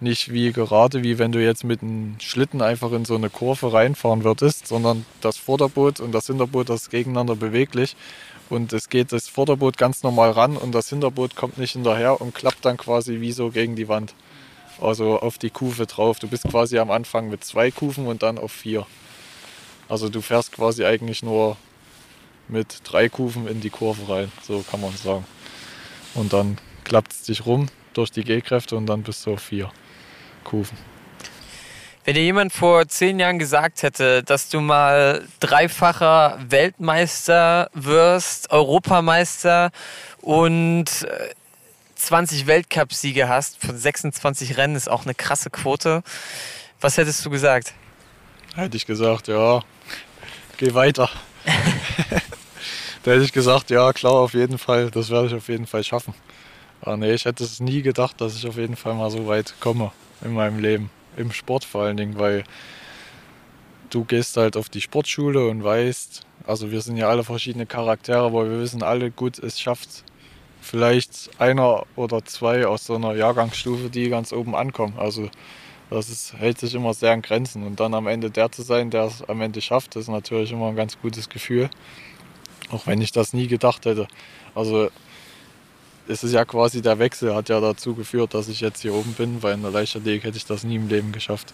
[0.00, 3.72] nicht wie gerade, wie wenn du jetzt mit einem Schlitten einfach in so eine Kurve
[3.72, 7.96] reinfahren würdest, sondern das Vorderboot und das Hinterboot, das ist gegeneinander beweglich.
[8.48, 12.34] Und es geht das Vorderboot ganz normal ran und das Hinterboot kommt nicht hinterher und
[12.34, 14.14] klappt dann quasi wie so gegen die Wand.
[14.80, 16.18] Also auf die Kufe drauf.
[16.18, 18.86] Du bist quasi am Anfang mit zwei Kufen und dann auf vier.
[19.88, 21.56] Also du fährst quasi eigentlich nur
[22.48, 25.24] mit drei Kufen in die Kurve rein, so kann man sagen.
[26.14, 29.70] Und dann klappt es dich rum durch die G-Kräfte und dann bist du auf vier.
[30.44, 30.76] Kufen.
[32.04, 39.70] Wenn dir jemand vor zehn Jahren gesagt hätte, dass du mal dreifacher Weltmeister wirst, Europameister
[40.22, 41.06] und
[42.00, 46.02] 20 äh, Weltcupsiege hast von 26 Rennen, ist auch eine krasse Quote.
[46.80, 47.74] Was hättest du gesagt?
[48.54, 49.62] Hätte ich gesagt, ja,
[50.56, 51.10] geh weiter.
[53.02, 55.84] da hätte ich gesagt, ja, klar, auf jeden Fall, das werde ich auf jeden Fall
[55.84, 56.14] schaffen.
[56.80, 59.54] Aber nee, ich hätte es nie gedacht, dass ich auf jeden Fall mal so weit
[59.60, 60.90] komme in meinem Leben.
[61.16, 62.44] Im Sport vor allen Dingen, weil
[63.90, 68.20] du gehst halt auf die Sportschule und weißt, also wir sind ja alle verschiedene Charaktere,
[68.20, 70.04] aber wir wissen alle gut, es schafft
[70.60, 74.94] vielleicht einer oder zwei aus so einer Jahrgangsstufe, die ganz oben ankommen.
[74.98, 75.30] Also
[75.90, 77.66] das ist, hält sich immer sehr an Grenzen.
[77.66, 80.68] Und dann am Ende der zu sein, der es am Ende schafft, ist natürlich immer
[80.68, 81.68] ein ganz gutes Gefühl.
[82.70, 84.06] Auch wenn ich das nie gedacht hätte.
[84.54, 84.90] Also
[86.06, 89.14] es ist ja quasi der Wechsel, hat ja dazu geführt, dass ich jetzt hier oben
[89.14, 91.52] bin, weil in der Leichtathletik hätte ich das nie im Leben geschafft.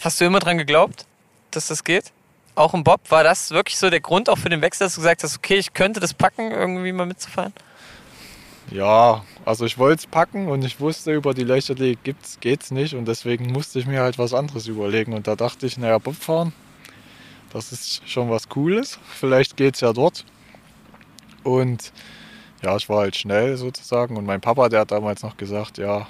[0.00, 1.06] Hast du immer dran geglaubt,
[1.50, 2.12] dass das geht?
[2.54, 3.00] Auch im Bob?
[3.10, 5.56] War das wirklich so der Grund auch für den Wechsel, dass du gesagt hast, okay,
[5.56, 7.52] ich könnte das packen, irgendwie mal mitzufahren?
[8.70, 12.94] Ja, also ich wollte es packen und ich wusste, über die Leichtathletik geht es nicht
[12.94, 15.12] und deswegen musste ich mir halt was anderes überlegen.
[15.12, 16.52] Und da dachte ich, naja, Bobfahren,
[17.52, 20.24] das ist schon was Cooles, vielleicht geht es ja dort.
[21.42, 21.92] Und
[22.62, 24.16] ja, ich war halt schnell sozusagen.
[24.16, 26.06] Und mein Papa, der hat damals noch gesagt, ja,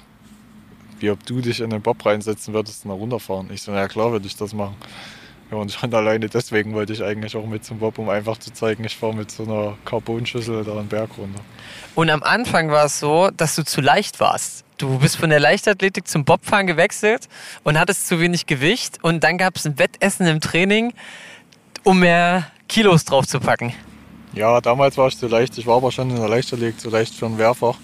[0.99, 3.49] wie ob du dich in den Bob reinsetzen würdest und da runterfahren.
[3.51, 4.75] Ich so, ja klar würde ich das machen.
[5.51, 8.53] Ja, und schon alleine deswegen wollte ich eigentlich auch mit zum Bob, um einfach zu
[8.53, 11.41] zeigen, ich fahre mit so einer Carbonschüssel da einen Berg runter.
[11.93, 14.63] Und am Anfang war es so, dass du zu leicht warst.
[14.77, 17.27] Du bist von der Leichtathletik zum Bobfahren gewechselt
[17.63, 18.99] und hattest zu wenig Gewicht.
[19.03, 20.93] Und dann gab es ein Wettessen im Training,
[21.83, 23.73] um mehr Kilos drauf zu packen.
[24.33, 25.57] Ja, damals war ich zu leicht.
[25.57, 27.77] Ich war aber schon in der Leichtathletik zu leicht für ein Mehrfach.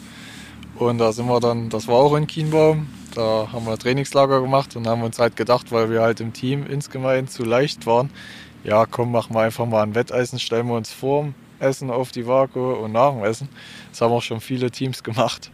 [0.75, 4.75] Und da sind wir dann, das war auch in Kienbaum, da haben wir Trainingslager gemacht
[4.75, 8.11] und haben uns halt gedacht, weil wir halt im Team insgemein zu leicht waren,
[8.63, 12.11] ja komm, machen wir einfach mal ein Wetteisen, stellen wir uns vor dem Essen auf
[12.11, 13.49] die Waage und nach dem Essen.
[13.89, 15.49] Das haben auch schon viele Teams gemacht.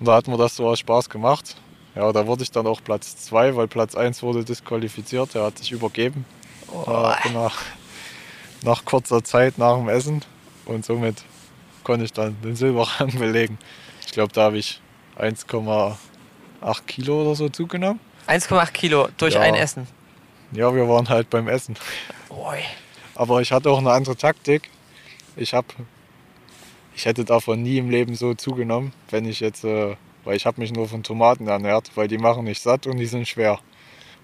[0.00, 1.56] Und da hat mir das so aus Spaß gemacht.
[1.94, 5.58] Ja, da wurde ich dann auch Platz 2, weil Platz 1 wurde disqualifiziert, der hat
[5.58, 6.24] sich übergeben.
[6.72, 6.84] Oh.
[7.32, 7.56] Nach,
[8.62, 10.22] nach kurzer Zeit nach dem Essen.
[10.66, 11.22] Und somit
[11.84, 13.58] konnte ich dann den Silberrang belegen.
[14.04, 14.80] Ich glaube, da habe ich
[15.18, 15.94] 1,8
[16.86, 18.00] Kilo oder so zugenommen.
[18.26, 19.40] 1,8 Kilo durch Ja.
[19.40, 19.86] ein Essen.
[20.52, 21.76] Ja, wir waren halt beim Essen.
[22.28, 22.58] Oi.
[23.14, 24.68] Aber ich hatte auch eine andere Taktik.
[25.36, 25.68] Ich habe,
[26.94, 30.60] ich hätte davon nie im Leben so zugenommen, wenn ich jetzt, äh, weil ich habe
[30.60, 33.58] mich nur von Tomaten ernährt, weil die machen nicht satt und die sind schwer.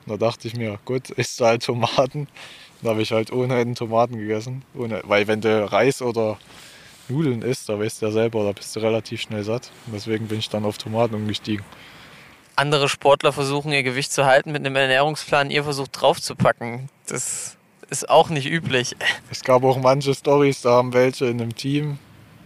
[0.04, 2.28] Und da dachte ich mir, gut, isst du halt Tomaten.
[2.82, 4.62] Dann habe ich halt ohne Ende Tomaten gegessen.
[4.74, 6.38] Ohne, weil wenn du Reis oder
[7.08, 9.70] Nudeln isst, da weißt du ja selber, da bist du relativ schnell satt.
[9.86, 11.64] Und deswegen bin ich dann auf Tomaten umgestiegen.
[12.56, 16.88] Andere Sportler versuchen ihr Gewicht zu halten mit einem Ernährungsplan, ihr versucht draufzupacken.
[17.06, 17.56] Das
[17.90, 18.96] ist auch nicht üblich.
[19.30, 21.98] Es gab auch manche Stories, da haben welche in einem Team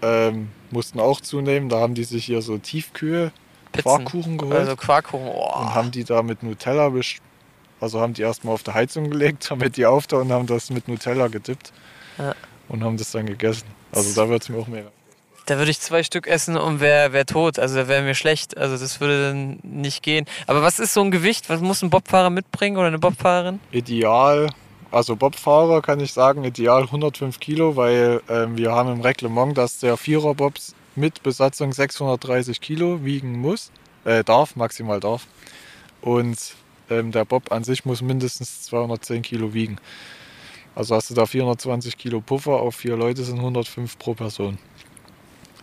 [0.02, 1.68] ähm, mussten auch zunehmen.
[1.68, 3.32] Da haben die sich hier so Tiefkühe
[3.72, 3.82] Pizzen.
[3.84, 5.28] Quarkkuchen geholt Also Quarkkuchen.
[5.28, 5.58] Oh.
[5.60, 7.18] und haben die da mit Nutella besch
[7.80, 10.86] also haben die erstmal auf der Heizung gelegt, damit die auftauen und haben das mit
[10.88, 11.72] Nutella gedippt
[12.18, 12.34] Ja.
[12.68, 13.66] und haben das dann gegessen.
[13.92, 14.90] Also da wird es mir auch mega.
[15.50, 17.58] Da würde ich zwei Stück essen und wäre wär tot.
[17.58, 18.56] Also da wäre mir schlecht.
[18.56, 20.24] Also das würde dann nicht gehen.
[20.46, 21.50] Aber was ist so ein Gewicht?
[21.50, 23.58] Was muss ein Bobfahrer mitbringen oder eine Bobfahrerin?
[23.72, 24.50] Ideal,
[24.92, 29.80] also Bobfahrer kann ich sagen, ideal 105 Kilo, weil ähm, wir haben im Reglement, dass
[29.80, 30.54] der Vierer-Bob
[30.94, 33.72] mit Besatzung 630 Kilo wiegen muss,
[34.04, 35.26] äh, darf, maximal darf.
[36.00, 36.38] Und
[36.90, 39.78] ähm, der Bob an sich muss mindestens 210 Kilo wiegen.
[40.76, 44.56] Also hast du da 420 Kilo Puffer, auf vier Leute sind 105 pro Person.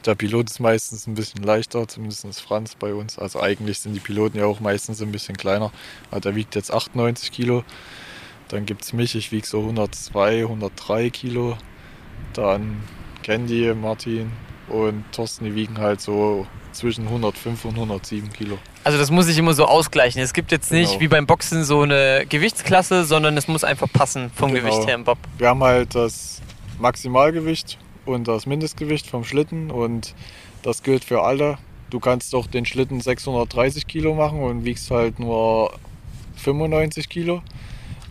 [0.08, 3.20] Der Pilot ist meistens ein bisschen leichter, zumindest Franz bei uns.
[3.20, 5.70] Also eigentlich sind die Piloten ja auch meistens ein bisschen kleiner.
[6.12, 7.66] Aber der wiegt jetzt 98 Kilo.
[8.48, 11.58] Dann gibt es mich, ich wiege so 102, 103 Kilo.
[12.34, 12.82] Dann
[13.22, 14.32] Candy, Martin
[14.70, 18.58] und Thorsten, die wiegen halt so zwischen 105 und 107 Kilo.
[18.86, 20.22] Also das muss sich immer so ausgleichen.
[20.22, 21.02] Es gibt jetzt nicht Genau.
[21.02, 24.70] wie beim Boxen so eine Gewichtsklasse, sondern es muss einfach passen vom Genau.
[24.70, 25.18] Gewicht her im Bob.
[25.38, 26.42] Wir haben halt das
[26.80, 30.16] Maximalgewicht und das Mindestgewicht vom Schlitten und
[30.64, 31.58] das gilt für alle.
[31.90, 35.74] Du kannst doch den Schlitten 630 Kilo machen und wiegst halt nur
[36.36, 37.42] 95 Kilo,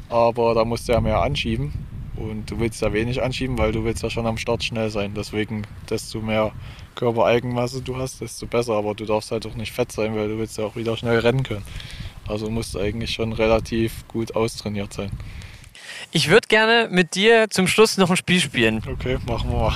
[0.09, 1.73] aber da musst du ja mehr anschieben
[2.17, 5.13] und du willst ja wenig anschieben, weil du willst ja schon am Start schnell sein.
[5.15, 6.53] Deswegen, desto mehr
[6.95, 10.39] Körpereigenmasse du hast, desto besser, aber du darfst halt auch nicht fett sein, weil du
[10.39, 11.65] willst ja auch wieder schnell rennen können.
[12.27, 15.11] Also musst du eigentlich schon relativ gut austrainiert sein.
[16.17, 18.83] Ich würde gerne mit dir zum Schluss noch ein Spiel spielen.
[18.91, 19.75] Okay, machen wir mal.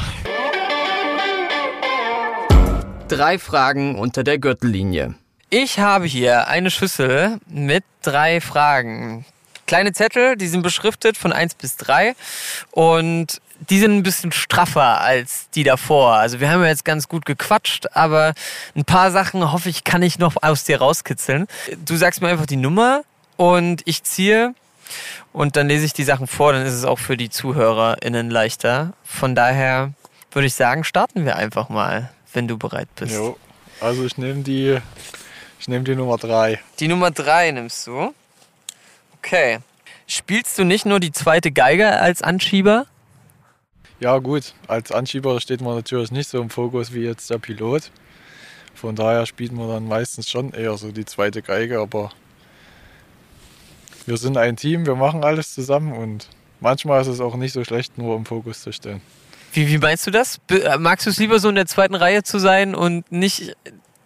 [3.08, 5.16] Drei Fragen unter der Gürtellinie.
[5.50, 9.26] Ich habe hier eine Schüssel mit drei Fragen.
[9.66, 12.14] Kleine Zettel, die sind beschriftet von 1 bis 3
[12.70, 16.14] und die sind ein bisschen straffer als die davor.
[16.14, 18.32] Also wir haben ja jetzt ganz gut gequatscht, aber
[18.74, 21.48] ein paar Sachen hoffe ich, kann ich noch aus dir rauskitzeln.
[21.84, 23.02] Du sagst mir einfach die Nummer
[23.36, 24.54] und ich ziehe
[25.32, 28.92] und dann lese ich die Sachen vor, dann ist es auch für die ZuhörerInnen leichter.
[29.04, 29.92] Von daher
[30.32, 33.14] würde ich sagen, starten wir einfach mal, wenn du bereit bist.
[33.14, 33.36] Jo,
[33.80, 34.78] also ich nehme die,
[35.58, 36.60] ich nehme die Nummer 3.
[36.78, 38.14] Die Nummer 3 nimmst du.
[39.18, 39.58] Okay.
[40.06, 42.86] Spielst du nicht nur die zweite Geige als Anschieber?
[44.00, 47.90] Ja gut, als Anschieber steht man natürlich nicht so im Fokus wie jetzt der Pilot.
[48.74, 52.10] Von daher spielt man dann meistens schon eher so die zweite Geige, aber
[54.10, 57.62] wir sind ein Team, wir machen alles zusammen und manchmal ist es auch nicht so
[57.64, 59.00] schlecht, nur im Fokus zu stehen.
[59.52, 60.40] Wie, wie meinst du das?
[60.50, 63.56] Äh, magst du es lieber so in der zweiten Reihe zu sein und nicht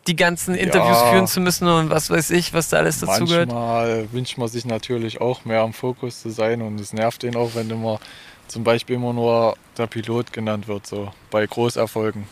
[0.06, 1.10] die ganzen Interviews Ja.
[1.10, 3.48] führen zu müssen und was weiß ich, was da alles dazugehört?
[3.48, 7.36] Manchmal wünscht man sich natürlich auch mehr im Fokus zu sein und es nervt ihn
[7.36, 7.98] auch, wenn immer
[8.46, 12.26] zum Beispiel immer nur der Pilot genannt wird, so bei Großerfolgen.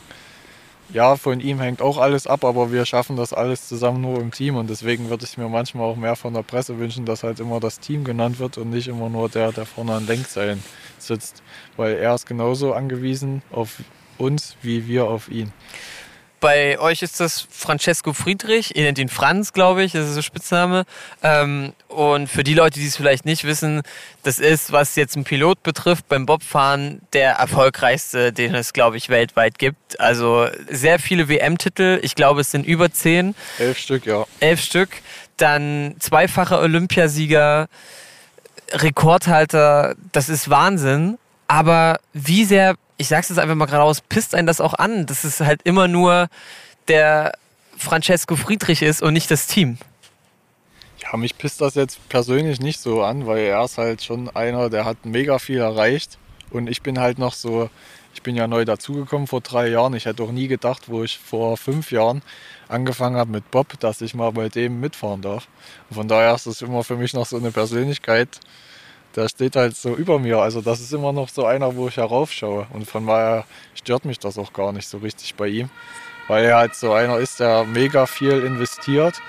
[0.93, 4.31] Ja, von ihm hängt auch alles ab, aber wir schaffen das alles zusammen nur im
[4.31, 7.41] Team und deswegen würde ich mir manchmal auch mehr von der Presse wünschen, dass halt
[7.41, 10.63] immer das Team genannt wird und nicht immer nur der, der vorne an Lenkseilen
[10.99, 11.43] sitzt,
[11.79, 13.79] weil er ist genauso angewiesen auf
[14.19, 15.51] uns wie wir auf ihn.
[16.43, 20.23] Bei euch ist das Francesco Friedrich, ihr nennt ihn Franz, glaube ich, das ist der
[20.23, 20.87] Spitzname.
[21.23, 23.83] Ähm, und für die Leute, die es vielleicht nicht wissen,
[24.25, 29.09] das ist, was jetzt ein Pilot betrifft, beim Bobfahren der erfolgreichste, den es, glaube ich,
[29.09, 30.01] weltweit gibt.
[30.01, 33.37] Also sehr viele WM-Titel, ich glaube, es sind über zehn.
[33.61, 34.25] Elf Stück, ja.
[34.41, 34.91] Elf Stück.
[35.37, 37.69] Dann zweifacher Olympiasieger,
[38.73, 41.19] Rekordhalter, das ist Wahnsinn.
[41.53, 45.25] Aber wie sehr ich sag's jetzt einfach mal geradeaus, pisst einen das auch an, dass
[45.25, 46.29] es halt immer nur
[46.89, 47.33] der
[47.77, 49.77] Francesco Friedrich ist und nicht das Team.
[50.99, 54.71] Ja, mich pisst das jetzt persönlich nicht so an, weil er ist halt schon einer,
[54.71, 56.17] der hat mega viel erreicht.
[56.51, 57.69] Und ich bin halt noch so,
[58.15, 59.93] ich bin ja neu dazugekommen vor drei Jahren.
[59.93, 62.23] Ich hätte auch nie gedacht, wo ich vor fünf Jahren
[62.69, 65.49] angefangen habe mit Bob, dass ich mal bei dem mitfahren darf.
[65.91, 68.41] Und von daher ist das immer für mich noch so eine Persönlichkeit,
[69.17, 70.39] der steht halt so über mir.
[70.39, 72.67] Also das ist immer noch so einer, wo ich heraufschaue.
[72.73, 73.45] Und von daher
[73.75, 75.71] stört mich das auch gar nicht so richtig bei ihm.
[76.29, 79.21] Weil er halt so einer ist, der mega viel investiert,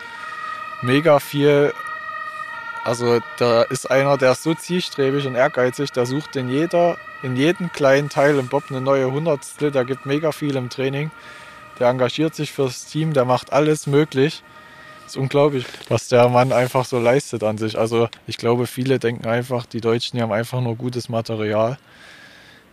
[0.81, 1.73] mega viel.
[2.83, 7.35] Also da ist einer, der ist so zielstrebig und ehrgeizig, der sucht in jeder, in
[7.35, 11.09] jedem kleinen Teil im Bob eine neue Hundertstel, der gibt mega viel im Training.
[11.79, 14.43] Der engagiert sich fürs Team, der macht alles möglich
[15.13, 17.77] ist unglaublich, was der Mann einfach so leistet an sich.
[17.77, 21.77] Also ich glaube, viele denken einfach, die Deutschen die haben einfach nur gutes Material.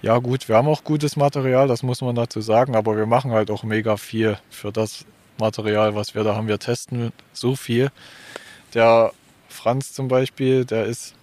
[0.00, 3.32] Ja gut, wir haben auch gutes Material, das muss man dazu sagen, aber wir machen
[3.32, 5.04] halt auch mega viel für das
[5.38, 6.48] Material, was wir da haben.
[6.48, 7.90] Wir testen so viel.
[8.72, 9.12] Der
[9.50, 11.14] Franz zum Beispiel, der ist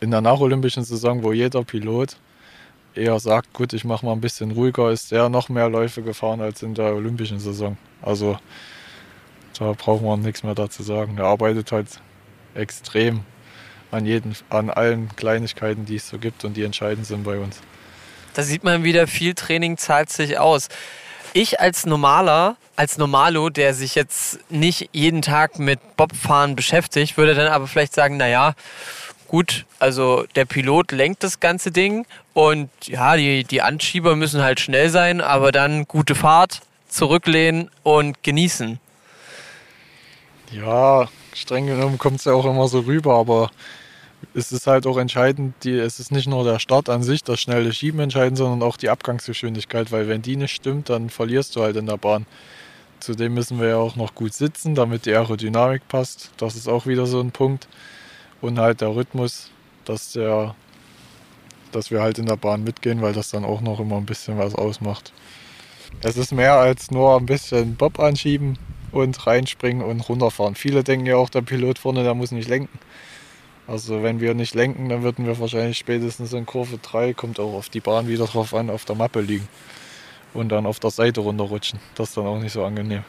[0.00, 2.16] in der nacholympischen Saison, wo jeder Pilot
[2.94, 6.40] eher sagt, gut, ich mache mal ein bisschen ruhiger, ist der noch mehr Läufe gefahren
[6.40, 7.76] als in der olympischen Saison.
[8.00, 8.38] Also
[9.58, 11.18] da brauchen wir nichts mehr dazu sagen.
[11.18, 11.88] Er arbeitet halt
[12.54, 13.20] extrem
[13.90, 17.60] an, jeden, an allen Kleinigkeiten, die es so gibt und die entscheidend sind bei uns.
[18.34, 20.68] Da sieht man wieder, viel Training zahlt sich aus.
[21.32, 27.34] Ich als Normaler, als Normalo, der sich jetzt nicht jeden Tag mit Bobfahren beschäftigt, würde
[27.34, 28.54] dann aber vielleicht sagen, naja,
[29.28, 34.60] gut, also der Pilot lenkt das ganze Ding und ja, die, die Anschieber müssen halt
[34.60, 38.78] schnell sein, aber dann gute Fahrt, zurücklehnen und genießen.
[40.52, 43.50] Ja, streng genommen kommt es ja auch immer so rüber, aber
[44.34, 47.40] es ist halt auch entscheidend, die, es ist nicht nur der Start an sich, das
[47.40, 51.62] schnelle Schieben entscheidend, sondern auch die Abgangsgeschwindigkeit, weil wenn die nicht stimmt, dann verlierst du
[51.62, 52.26] halt in der Bahn.
[53.00, 56.30] Zudem müssen wir ja auch noch gut sitzen, damit die Aerodynamik passt.
[56.38, 57.68] Das ist auch wieder so ein Punkt.
[58.40, 59.50] Und halt der Rhythmus,
[59.84, 60.54] dass, der,
[61.72, 64.38] dass wir halt in der Bahn mitgehen, weil das dann auch noch immer ein bisschen
[64.38, 65.12] was ausmacht.
[66.00, 68.58] Es ist mehr als nur ein bisschen Bob anschieben,
[68.94, 70.54] und reinspringen und runterfahren.
[70.54, 72.78] Viele denken ja auch, der Pilot vorne, der muss nicht lenken.
[73.66, 77.54] Also wenn wir nicht lenken, dann würden wir wahrscheinlich spätestens in Kurve 3, kommt auch
[77.54, 79.48] auf die Bahn wieder drauf an, auf der Mappe liegen.
[80.32, 81.78] Und dann auf der Seite runterrutschen.
[81.94, 83.04] Das ist dann auch nicht so angenehm.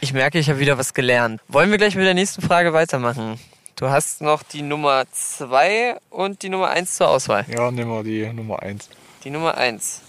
[0.00, 1.40] Ich merke, ich habe wieder was gelernt.
[1.48, 3.38] Wollen wir gleich mit der nächsten Frage weitermachen?
[3.76, 7.46] Du hast noch die Nummer 2 und die Nummer 1 zur Auswahl.
[7.48, 8.90] Ja, nehmen wir die Nummer 1.
[9.24, 10.02] Die Nummer 1.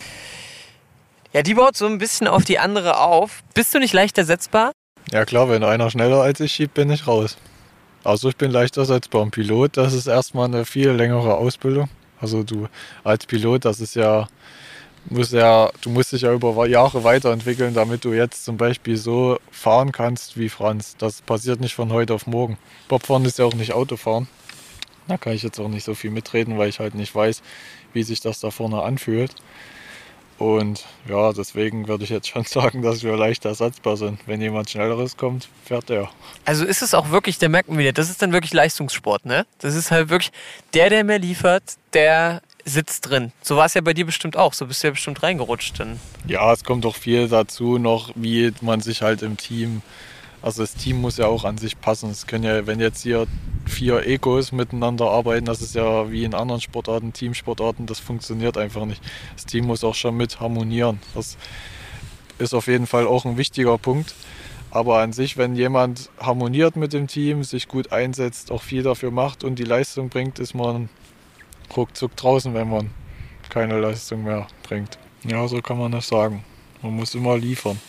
[1.33, 3.41] Ja, die baut so ein bisschen auf die andere auf.
[3.53, 4.73] Bist du nicht leicht ersetzbar?
[5.11, 7.37] Ja klar, wenn einer schneller als ich schiebt, bin ich raus.
[8.03, 9.21] Also ich bin leicht ersetzbar.
[9.21, 11.89] Ein Pilot, das ist erstmal eine viel längere Ausbildung.
[12.19, 12.67] Also du
[13.05, 14.27] als Pilot, das ist ja,
[15.05, 19.39] muss ja, du musst dich ja über Jahre weiterentwickeln, damit du jetzt zum Beispiel so
[19.51, 20.97] fahren kannst wie Franz.
[20.97, 22.57] Das passiert nicht von heute auf morgen.
[22.89, 24.27] Bobfahren ist ja auch nicht Autofahren.
[25.07, 27.41] Da kann ich jetzt auch nicht so viel mitreden, weil ich halt nicht weiß,
[27.93, 29.33] wie sich das da vorne anfühlt.
[30.41, 34.19] Und ja, deswegen würde ich jetzt schon sagen, dass wir leicht ersatzbar sind.
[34.25, 36.09] Wenn jemand Schnelleres kommt, fährt er.
[36.45, 39.45] Also ist es auch wirklich, der merkt man wieder, das ist dann wirklich Leistungssport, ne?
[39.59, 40.31] Das ist halt wirklich,
[40.73, 41.61] der, der mehr liefert,
[41.93, 43.31] der sitzt drin.
[43.43, 44.53] So war es ja bei dir bestimmt auch.
[44.53, 45.79] So bist du ja bestimmt reingerutscht.
[45.79, 45.99] Dann.
[46.25, 49.83] Ja, es kommt doch viel dazu noch, wie man sich halt im Team
[50.41, 52.09] also das Team muss ja auch an sich passen.
[52.09, 53.27] Es können ja, wenn jetzt hier
[53.67, 58.85] vier Egos miteinander arbeiten, das ist ja wie in anderen Sportarten, Teamsportarten, das funktioniert einfach
[58.85, 59.03] nicht.
[59.35, 60.99] Das Team muss auch schon mit harmonieren.
[61.13, 61.37] Das
[62.39, 64.15] ist auf jeden Fall auch ein wichtiger Punkt.
[64.71, 69.11] Aber an sich, wenn jemand harmoniert mit dem Team, sich gut einsetzt, auch viel dafür
[69.11, 70.89] macht und die Leistung bringt, ist man
[71.75, 72.89] ruckzuck draußen, wenn man
[73.49, 74.97] keine Leistung mehr bringt.
[75.23, 76.43] Ja, so kann man das sagen.
[76.81, 77.79] Man muss immer liefern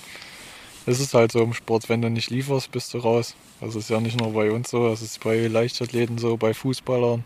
[0.87, 3.35] es ist halt so im Sport, wenn du nicht lieferst, bist du raus.
[3.61, 7.25] Das ist ja nicht nur bei uns so, das ist bei Leichtathleten so, bei Fußballern,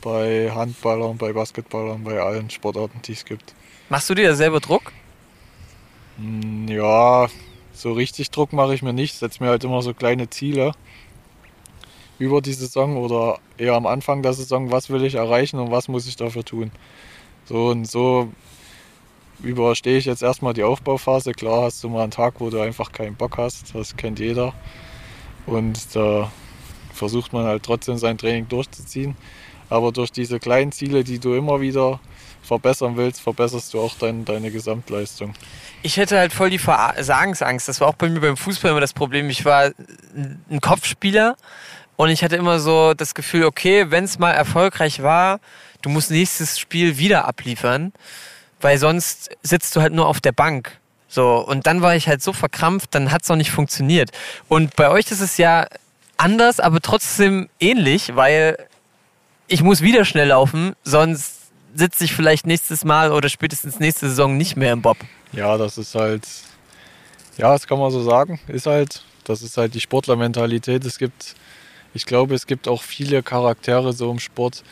[0.00, 3.54] bei Handballern, bei Basketballern, bei allen Sportarten, die es gibt.
[3.88, 4.92] Machst du dir da selber Druck?
[6.18, 7.28] Hm, ja,
[7.72, 9.14] so richtig Druck mache ich mir nicht.
[9.14, 10.72] Ich setze mir halt immer so kleine Ziele
[12.18, 15.88] über die Saison oder eher am Anfang der Saison, was will ich erreichen und was
[15.88, 16.70] muss ich dafür tun.
[17.46, 18.28] So und so
[19.42, 21.32] überstehe ich jetzt erstmal die Aufbauphase.
[21.32, 24.52] Klar hast du mal einen Tag, wo du einfach keinen Bock hast, das kennt jeder.
[25.46, 26.30] Und da
[26.92, 29.16] versucht man halt trotzdem sein Training durchzuziehen.
[29.70, 32.00] Aber durch diese kleinen Ziele, die du immer wieder
[32.42, 35.34] verbessern willst, verbesserst du auch dein, deine Gesamtleistung.
[35.82, 37.68] Ich hätte halt voll die Versagensangst.
[37.68, 39.28] Das war auch bei mir beim Fußball immer das Problem.
[39.30, 39.70] Ich war
[40.14, 41.36] ein Kopfspieler
[41.96, 45.40] und ich hatte immer so das Gefühl, okay, wenn es mal erfolgreich war,
[45.82, 47.92] du musst nächstes Spiel wieder abliefern,
[48.60, 50.78] weil sonst sitzt du halt nur auf der Bank.
[51.08, 54.10] So, und dann war ich halt so verkrampft, dann hat es noch nicht funktioniert.
[54.48, 55.66] Und bei euch ist es ja
[56.18, 58.58] anders, aber trotzdem ähnlich, weil
[59.46, 61.34] ich muss wieder schnell laufen, sonst
[61.74, 64.98] sitze ich vielleicht nächstes Mal oder spätestens nächste Saison nicht mehr im Bob.
[65.32, 66.26] Ja, das ist halt,
[67.38, 70.84] ja, das kann man so sagen, ist halt, das ist halt die Sportlermentalität.
[70.84, 71.34] Es gibt,
[71.94, 74.62] ich glaube, es gibt auch viele Charaktere so im Sport.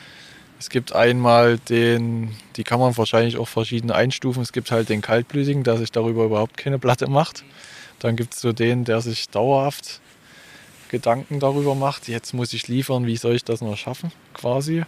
[0.58, 4.42] Es gibt einmal den, die kann man wahrscheinlich auch verschieden einstufen.
[4.42, 7.44] Es gibt halt den Kaltblütigen, der sich darüber überhaupt keine Platte macht.
[7.98, 10.00] Dann gibt es so den, der sich dauerhaft
[10.88, 14.84] Gedanken darüber macht, jetzt muss ich liefern, wie soll ich das noch schaffen, quasi.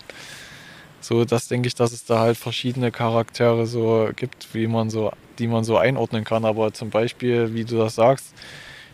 [1.00, 5.12] So, das denke ich, dass es da halt verschiedene Charaktere so gibt, wie man so,
[5.38, 6.44] die man so einordnen kann.
[6.44, 8.34] Aber zum Beispiel, wie du das sagst,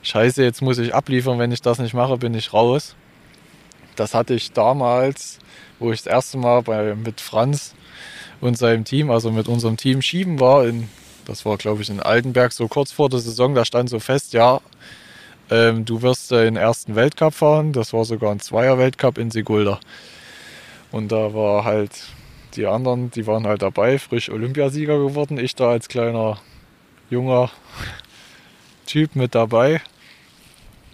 [0.03, 2.95] scheiße, jetzt muss ich abliefern, wenn ich das nicht mache, bin ich raus.
[3.97, 5.39] Das hatte ich damals,
[5.85, 7.75] wo ich das erste Mal bei, mit Franz
[8.41, 10.89] und seinem Team, also mit unserem Team schieben war, in,
[11.27, 14.33] das war glaube ich in Altenberg, so kurz vor der Saison, da stand so fest,
[14.33, 14.61] ja,
[15.51, 19.79] ähm, du wirst den ersten Weltcup fahren, das war sogar ein Zweier-Weltcup in Sigulda.
[20.91, 21.91] Und da war halt
[22.57, 25.39] die anderen, die waren halt dabei, frisch Olympiasieger geworden.
[25.39, 26.39] Ich da als kleiner,
[27.11, 27.51] junger
[28.87, 29.83] Typ mit dabei.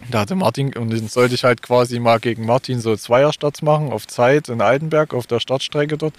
[0.09, 3.93] Da hatte Martin, und dann sollte ich halt quasi mal gegen Martin so Zweierstarts machen,
[3.93, 6.15] auf Zeit in Altenberg, auf der Startstrecke dort.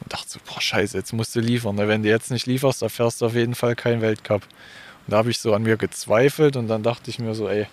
[0.00, 1.76] Und dachte so, boah, scheiße, jetzt musst du liefern.
[1.76, 1.88] Ne?
[1.88, 4.42] Wenn du jetzt nicht lieferst, da fährst du auf jeden Fall keinen Weltcup.
[4.42, 7.66] Und da habe ich so an mir gezweifelt und dann dachte ich mir so, ey,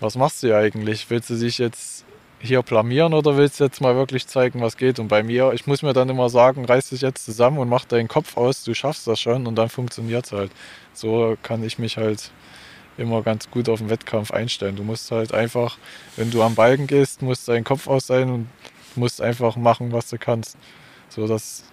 [0.00, 1.08] was machst du hier eigentlich?
[1.08, 2.04] Willst du dich jetzt
[2.40, 4.98] hier blamieren oder willst du jetzt mal wirklich zeigen, was geht?
[4.98, 7.84] Und bei mir, ich muss mir dann immer sagen, reiß dich jetzt zusammen und mach
[7.84, 10.50] deinen Kopf aus, du schaffst das schon und dann funktioniert es halt.
[10.94, 12.30] So kann ich mich halt
[13.00, 14.76] immer ganz gut auf den Wettkampf einstellen.
[14.76, 15.78] Du musst halt einfach,
[16.16, 18.48] wenn du am Balken gehst, musst dein Kopf aus sein und
[18.94, 20.56] musst einfach machen, was du kannst.
[21.08, 21.64] So, das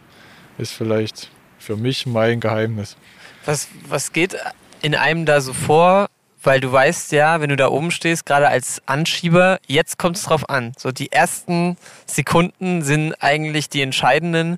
[0.58, 2.98] ist vielleicht für mich mein Geheimnis.
[3.46, 4.36] Was, was geht
[4.82, 6.08] in einem da so vor,
[6.44, 10.24] weil du weißt ja, wenn du da oben stehst, gerade als Anschieber, jetzt kommt es
[10.24, 10.74] drauf an.
[10.78, 14.58] So die ersten Sekunden sind eigentlich die entscheidenden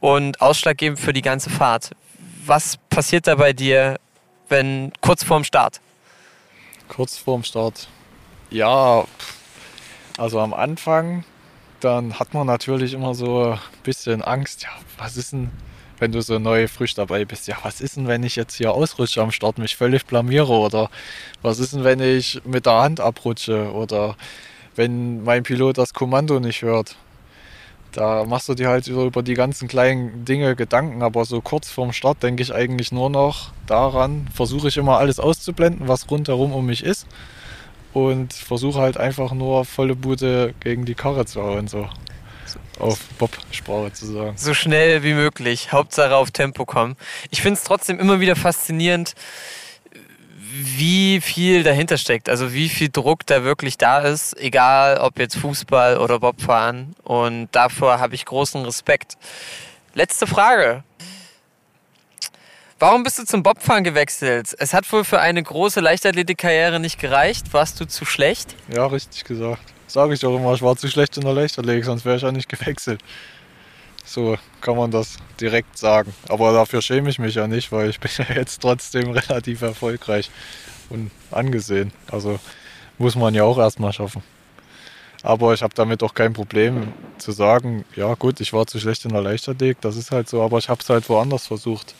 [0.00, 1.90] und ausschlaggebend für die ganze Fahrt.
[2.44, 3.98] Was passiert da bei dir,
[4.48, 5.80] wenn kurz vorm Start?
[6.88, 7.88] Kurz vorm Start.
[8.50, 9.04] Ja,
[10.18, 11.24] also am Anfang,
[11.80, 14.62] dann hat man natürlich immer so ein bisschen Angst.
[14.62, 15.50] Ja, was ist denn,
[15.98, 18.72] wenn du so neu frisch dabei bist, ja, was ist denn, wenn ich jetzt hier
[18.72, 20.90] ausrutsche am Start, mich völlig blamiere oder
[21.42, 24.16] was ist denn, wenn ich mit der Hand abrutsche oder
[24.74, 26.96] wenn mein Pilot das Kommando nicht hört.
[27.96, 31.94] Da machst du dir halt über die ganzen kleinen Dinge Gedanken, aber so kurz vorm
[31.94, 36.66] Start denke ich eigentlich nur noch daran, versuche ich immer alles auszublenden, was rundherum um
[36.66, 37.06] mich ist
[37.94, 41.68] und versuche halt einfach nur volle Bude gegen die Karre zu hauen.
[41.68, 41.88] So
[42.78, 44.34] auf Bob-Sprache zu sagen.
[44.36, 45.72] So schnell wie möglich.
[45.72, 46.96] Hauptsache auf Tempo kommen.
[47.30, 49.14] Ich finde es trotzdem immer wieder faszinierend,
[50.64, 52.28] wie viel dahinter steckt.
[52.28, 56.94] Also wie viel Druck da wirklich da ist, egal ob jetzt Fußball oder Bobfahren.
[57.02, 59.14] Und davor habe ich großen Respekt.
[59.94, 60.82] Letzte Frage.
[62.78, 64.54] Warum bist du zum Bobfahren gewechselt?
[64.58, 67.52] Es hat wohl für eine große Leichtathletikkarriere nicht gereicht.
[67.52, 68.54] Warst du zu schlecht?
[68.68, 69.62] Ja, richtig gesagt.
[69.86, 72.32] Sage ich doch immer, ich war zu schlecht in der Leichtathletik, sonst wäre ich ja
[72.32, 73.00] nicht gewechselt.
[74.06, 76.14] So kann man das direkt sagen.
[76.28, 80.30] Aber dafür schäme ich mich ja nicht, weil ich bin ja jetzt trotzdem relativ erfolgreich
[80.88, 81.92] und angesehen.
[82.10, 82.38] Also
[82.98, 84.22] muss man ja auch erstmal schaffen.
[85.22, 89.04] Aber ich habe damit auch kein Problem zu sagen, ja gut, ich war zu schlecht
[89.04, 91.94] in der Leichtathletik, das ist halt so, aber ich habe es halt woanders versucht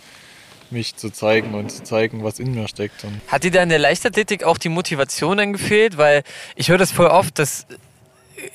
[0.71, 3.05] mich zu zeigen und zu zeigen, was in mir steckt.
[3.05, 5.97] Und Hat dir da in der Leichtathletik auch die Motivation dann gefehlt?
[5.97, 6.23] Weil
[6.55, 7.67] ich höre das voll oft, das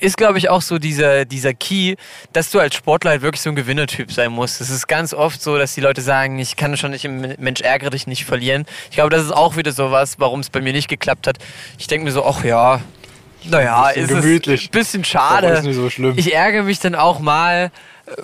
[0.00, 1.96] ist, glaube ich, auch so dieser, dieser Key,
[2.32, 4.60] dass du als Sportler halt wirklich so ein Gewinnertyp sein musst.
[4.60, 7.60] Es ist ganz oft so, dass die Leute sagen, ich kann schon nicht im Mensch
[7.60, 8.64] ärgere dich nicht verlieren.
[8.90, 11.38] Ich glaube, das ist auch wieder sowas, warum es bei mir nicht geklappt hat.
[11.78, 12.80] Ich denke mir so, ach ja,
[13.44, 14.62] naja, ist gemütlich.
[14.62, 15.48] es ein bisschen schade.
[15.48, 16.12] ist so.
[16.16, 17.70] Ich ärgere mich dann auch mal,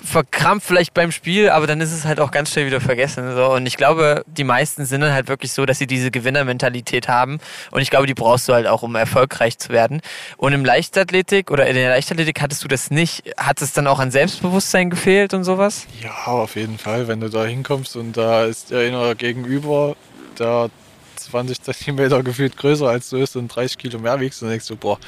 [0.03, 3.33] verkrampft vielleicht beim Spiel, aber dann ist es halt auch ganz schnell wieder vergessen.
[3.35, 3.53] So.
[3.53, 7.39] Und ich glaube, die meisten sind dann halt wirklich so, dass sie diese Gewinnermentalität haben.
[7.71, 10.01] Und ich glaube, die brauchst du halt auch, um erfolgreich zu werden.
[10.37, 13.23] Und im Leichtathletik oder in der Leichtathletik hattest du das nicht.
[13.37, 15.87] Hat es dann auch an Selbstbewusstsein gefehlt und sowas?
[16.03, 17.07] Ja, auf jeden Fall.
[17.07, 19.95] Wenn du da hinkommst und da ist der einer gegenüber,
[20.37, 20.69] der
[21.15, 24.75] 20 Zentimeter gefühlt größer als du ist und 30 Kilo mehr wiegst, dann denkst du,
[24.75, 24.99] boah,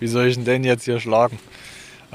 [0.00, 1.38] wie soll ich denn den jetzt hier schlagen?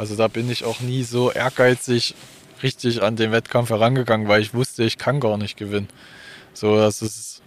[0.02, 2.16] Also da bin ich auch nie so ehrgeizig
[2.64, 5.90] richtig an den Wettkampf herangegangen, weil ich wusste, ich kann gar nicht gewinnen.
[6.56, 7.44] So, das ist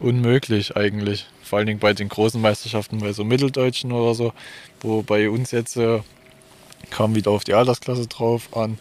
[0.00, 1.26] unmöglich eigentlich.
[1.42, 4.32] Vor allen Dingen bei den großen Meisterschaften, bei so Mitteldeutschen oder so,
[4.80, 6.00] wo bei uns jetzt äh,
[6.88, 8.78] kam wieder auf die Altersklasse drauf an,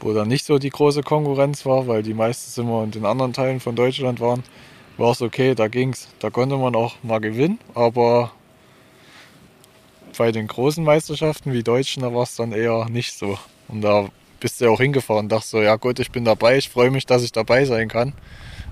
[0.00, 3.32] wo dann nicht so die große Konkurrenz war, weil die meisten immer in den anderen
[3.32, 4.42] Teilen von Deutschland waren,
[4.96, 6.08] war es okay, da ging's.
[6.18, 8.32] Da konnte man auch mal gewinnen, aber
[10.18, 13.38] bei den großen Meisterschaften wie Deutschen, da war es dann eher nicht so.
[13.68, 14.08] Und da
[14.40, 17.06] bist du auch hingefahren und dachte so, ja gut, ich bin dabei, ich freue mich,
[17.06, 18.12] dass ich dabei sein kann.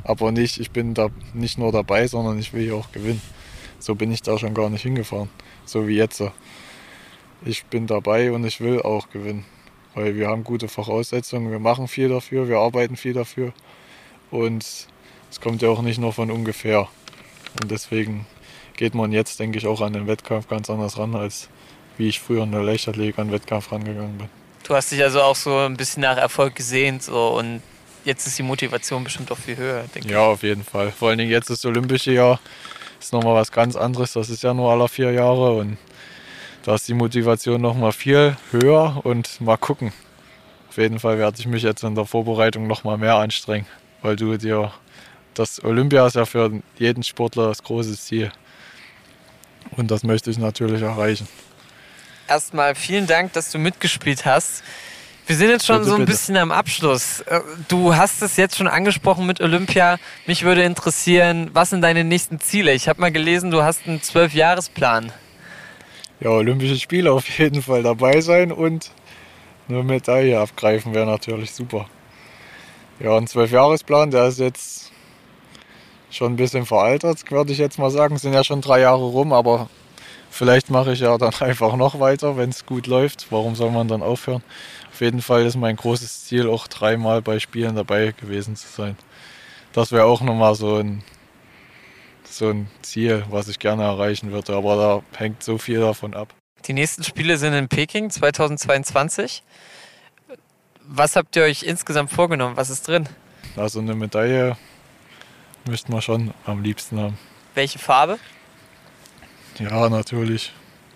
[0.03, 3.22] Aber nicht, ich bin da nicht nur dabei, sondern ich will hier auch gewinnen.
[3.78, 5.28] So bin ich da schon gar nicht hingefahren.
[5.64, 6.22] So wie jetzt.
[7.44, 9.44] Ich bin dabei und ich will auch gewinnen.
[9.94, 13.53] Weil wir haben gute Voraussetzungen, wir machen viel dafür, wir arbeiten viel dafür.
[14.32, 14.64] Und
[15.30, 16.88] es kommt ja auch nicht nur von ungefähr.
[17.61, 18.26] Und deswegen
[18.77, 21.49] geht man jetzt, denke ich, auch an den Wettkampf ganz anders ran, als
[21.97, 24.29] wie ich früher in der Leichtathletik an den Wettkampf rangegangen bin.
[24.64, 27.62] Du hast dich also auch so ein bisschen nach Erfolg gesehnt so, und
[28.05, 30.11] jetzt ist die Motivation bestimmt auch viel höher, denke ja, ich.
[30.11, 30.91] Ja, auf jeden Fall.
[30.93, 32.41] Vor allen Dingen jetzt das Olympische Jahr
[33.01, 34.12] ist nochmal was ganz anderes.
[34.12, 35.79] Das ist ja nur alle vier Jahre und
[36.64, 39.93] da ist die Motivation nochmal viel höher und mal gucken.
[40.68, 43.66] Auf jeden Fall werde ich mich jetzt in der Vorbereitung nochmal mehr anstrengen,
[44.03, 44.72] weil du dir
[45.35, 48.33] das Olympia ist ja für jeden Sportler das große Ziel.
[49.77, 51.29] Und das möchte ich natürlich erreichen.
[52.29, 54.62] Erstmal vielen Dank, dass du mitgespielt hast.
[55.27, 56.12] Wir sind jetzt schon bitte, so ein bitte.
[56.12, 57.20] bisschen am Abschluss.
[57.22, 59.99] Äh, du hast es jetzt schon angesprochen mit Olympia.
[60.27, 62.72] Mich würde interessieren, was sind deine nächsten Ziele?
[62.72, 65.12] Ich habe mal gelesen, du hast einen Zwölfjahresplan.
[66.20, 68.91] Ja, Olympische Spiele auf jeden Fall dabei sein und
[69.68, 71.89] eine Medaille abgreifen wäre natürlich super.
[73.01, 74.86] Ja, ein Zwölfjahresplan, der ist jetzt
[76.16, 78.18] schon ein bisschen veraltet, würde ich jetzt mal sagen.
[78.18, 79.68] Sind ja schon drei Jahre rum, aber
[80.30, 83.26] vielleicht mache ich ja dann einfach noch weiter, wenn es gut läuft.
[83.30, 84.42] Warum soll man dann aufhören?
[84.92, 88.96] Auf jeden Fall ist mein großes Ziel, auch dreimal bei Spielen dabei gewesen zu sein.
[89.72, 91.02] Das wäre auch nochmal so ein,
[92.24, 94.54] so ein Ziel, was ich gerne erreichen würde.
[94.54, 96.32] Aber da hängt so viel davon ab.
[96.66, 99.42] Die nächsten Spiele sind in Peking 2022.
[100.88, 102.56] Was habt ihr euch insgesamt vorgenommen?
[102.56, 103.06] Was ist drin?
[103.56, 104.56] Also eine Medaille
[105.66, 107.18] Möchten wir schon am liebsten haben.
[107.54, 108.18] Welche Farbe?
[109.58, 110.52] Ja, natürlich.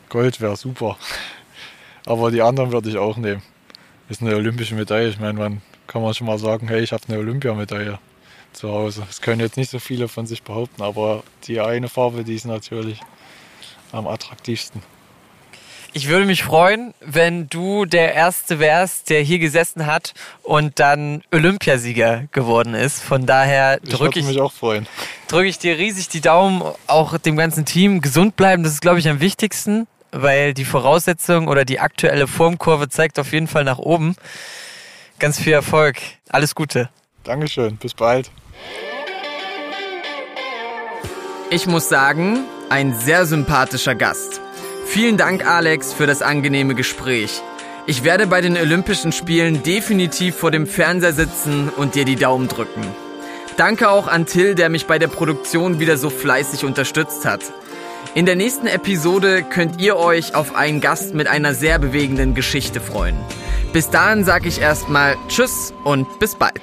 [0.09, 0.97] Gold wäre super.
[2.07, 3.43] Aber die anderen würde ich auch nehmen.
[4.09, 5.09] Ist eine olympische Medaille.
[5.09, 7.99] Ich meine, man kann man schon mal sagen, hey, ich habe eine Olympiamedaille
[8.53, 9.03] zu Hause.
[9.07, 12.47] Das können jetzt nicht so viele von sich behaupten, aber die eine Farbe, die ist
[12.47, 13.01] natürlich
[13.93, 14.83] am attraktivsten.
[15.93, 21.23] Ich würde mich freuen, wenn du der Erste wärst, der hier gesessen hat und dann
[21.33, 23.03] Olympiasieger geworden ist.
[23.03, 24.87] Von daher drücke ich, mich auch freuen.
[25.27, 28.63] drücke ich dir riesig die Daumen, auch dem ganzen Team gesund bleiben.
[28.63, 33.33] Das ist, glaube ich, am wichtigsten, weil die Voraussetzung oder die aktuelle Formkurve zeigt auf
[33.33, 34.15] jeden Fall nach oben.
[35.19, 35.97] Ganz viel Erfolg.
[36.29, 36.89] Alles Gute.
[37.25, 37.77] Dankeschön.
[37.77, 38.31] Bis bald.
[41.51, 44.41] Ich muss sagen, ein sehr sympathischer Gast.
[44.91, 47.43] Vielen Dank, Alex, für das angenehme Gespräch.
[47.87, 52.49] Ich werde bei den Olympischen Spielen definitiv vor dem Fernseher sitzen und dir die Daumen
[52.49, 52.83] drücken.
[53.57, 57.41] Danke auch an Till, der mich bei der Produktion wieder so fleißig unterstützt hat.
[58.17, 62.81] In der nächsten Episode könnt ihr euch auf einen Gast mit einer sehr bewegenden Geschichte
[62.81, 63.15] freuen.
[63.73, 66.63] Bis dahin sage ich erstmal Tschüss und bis bald.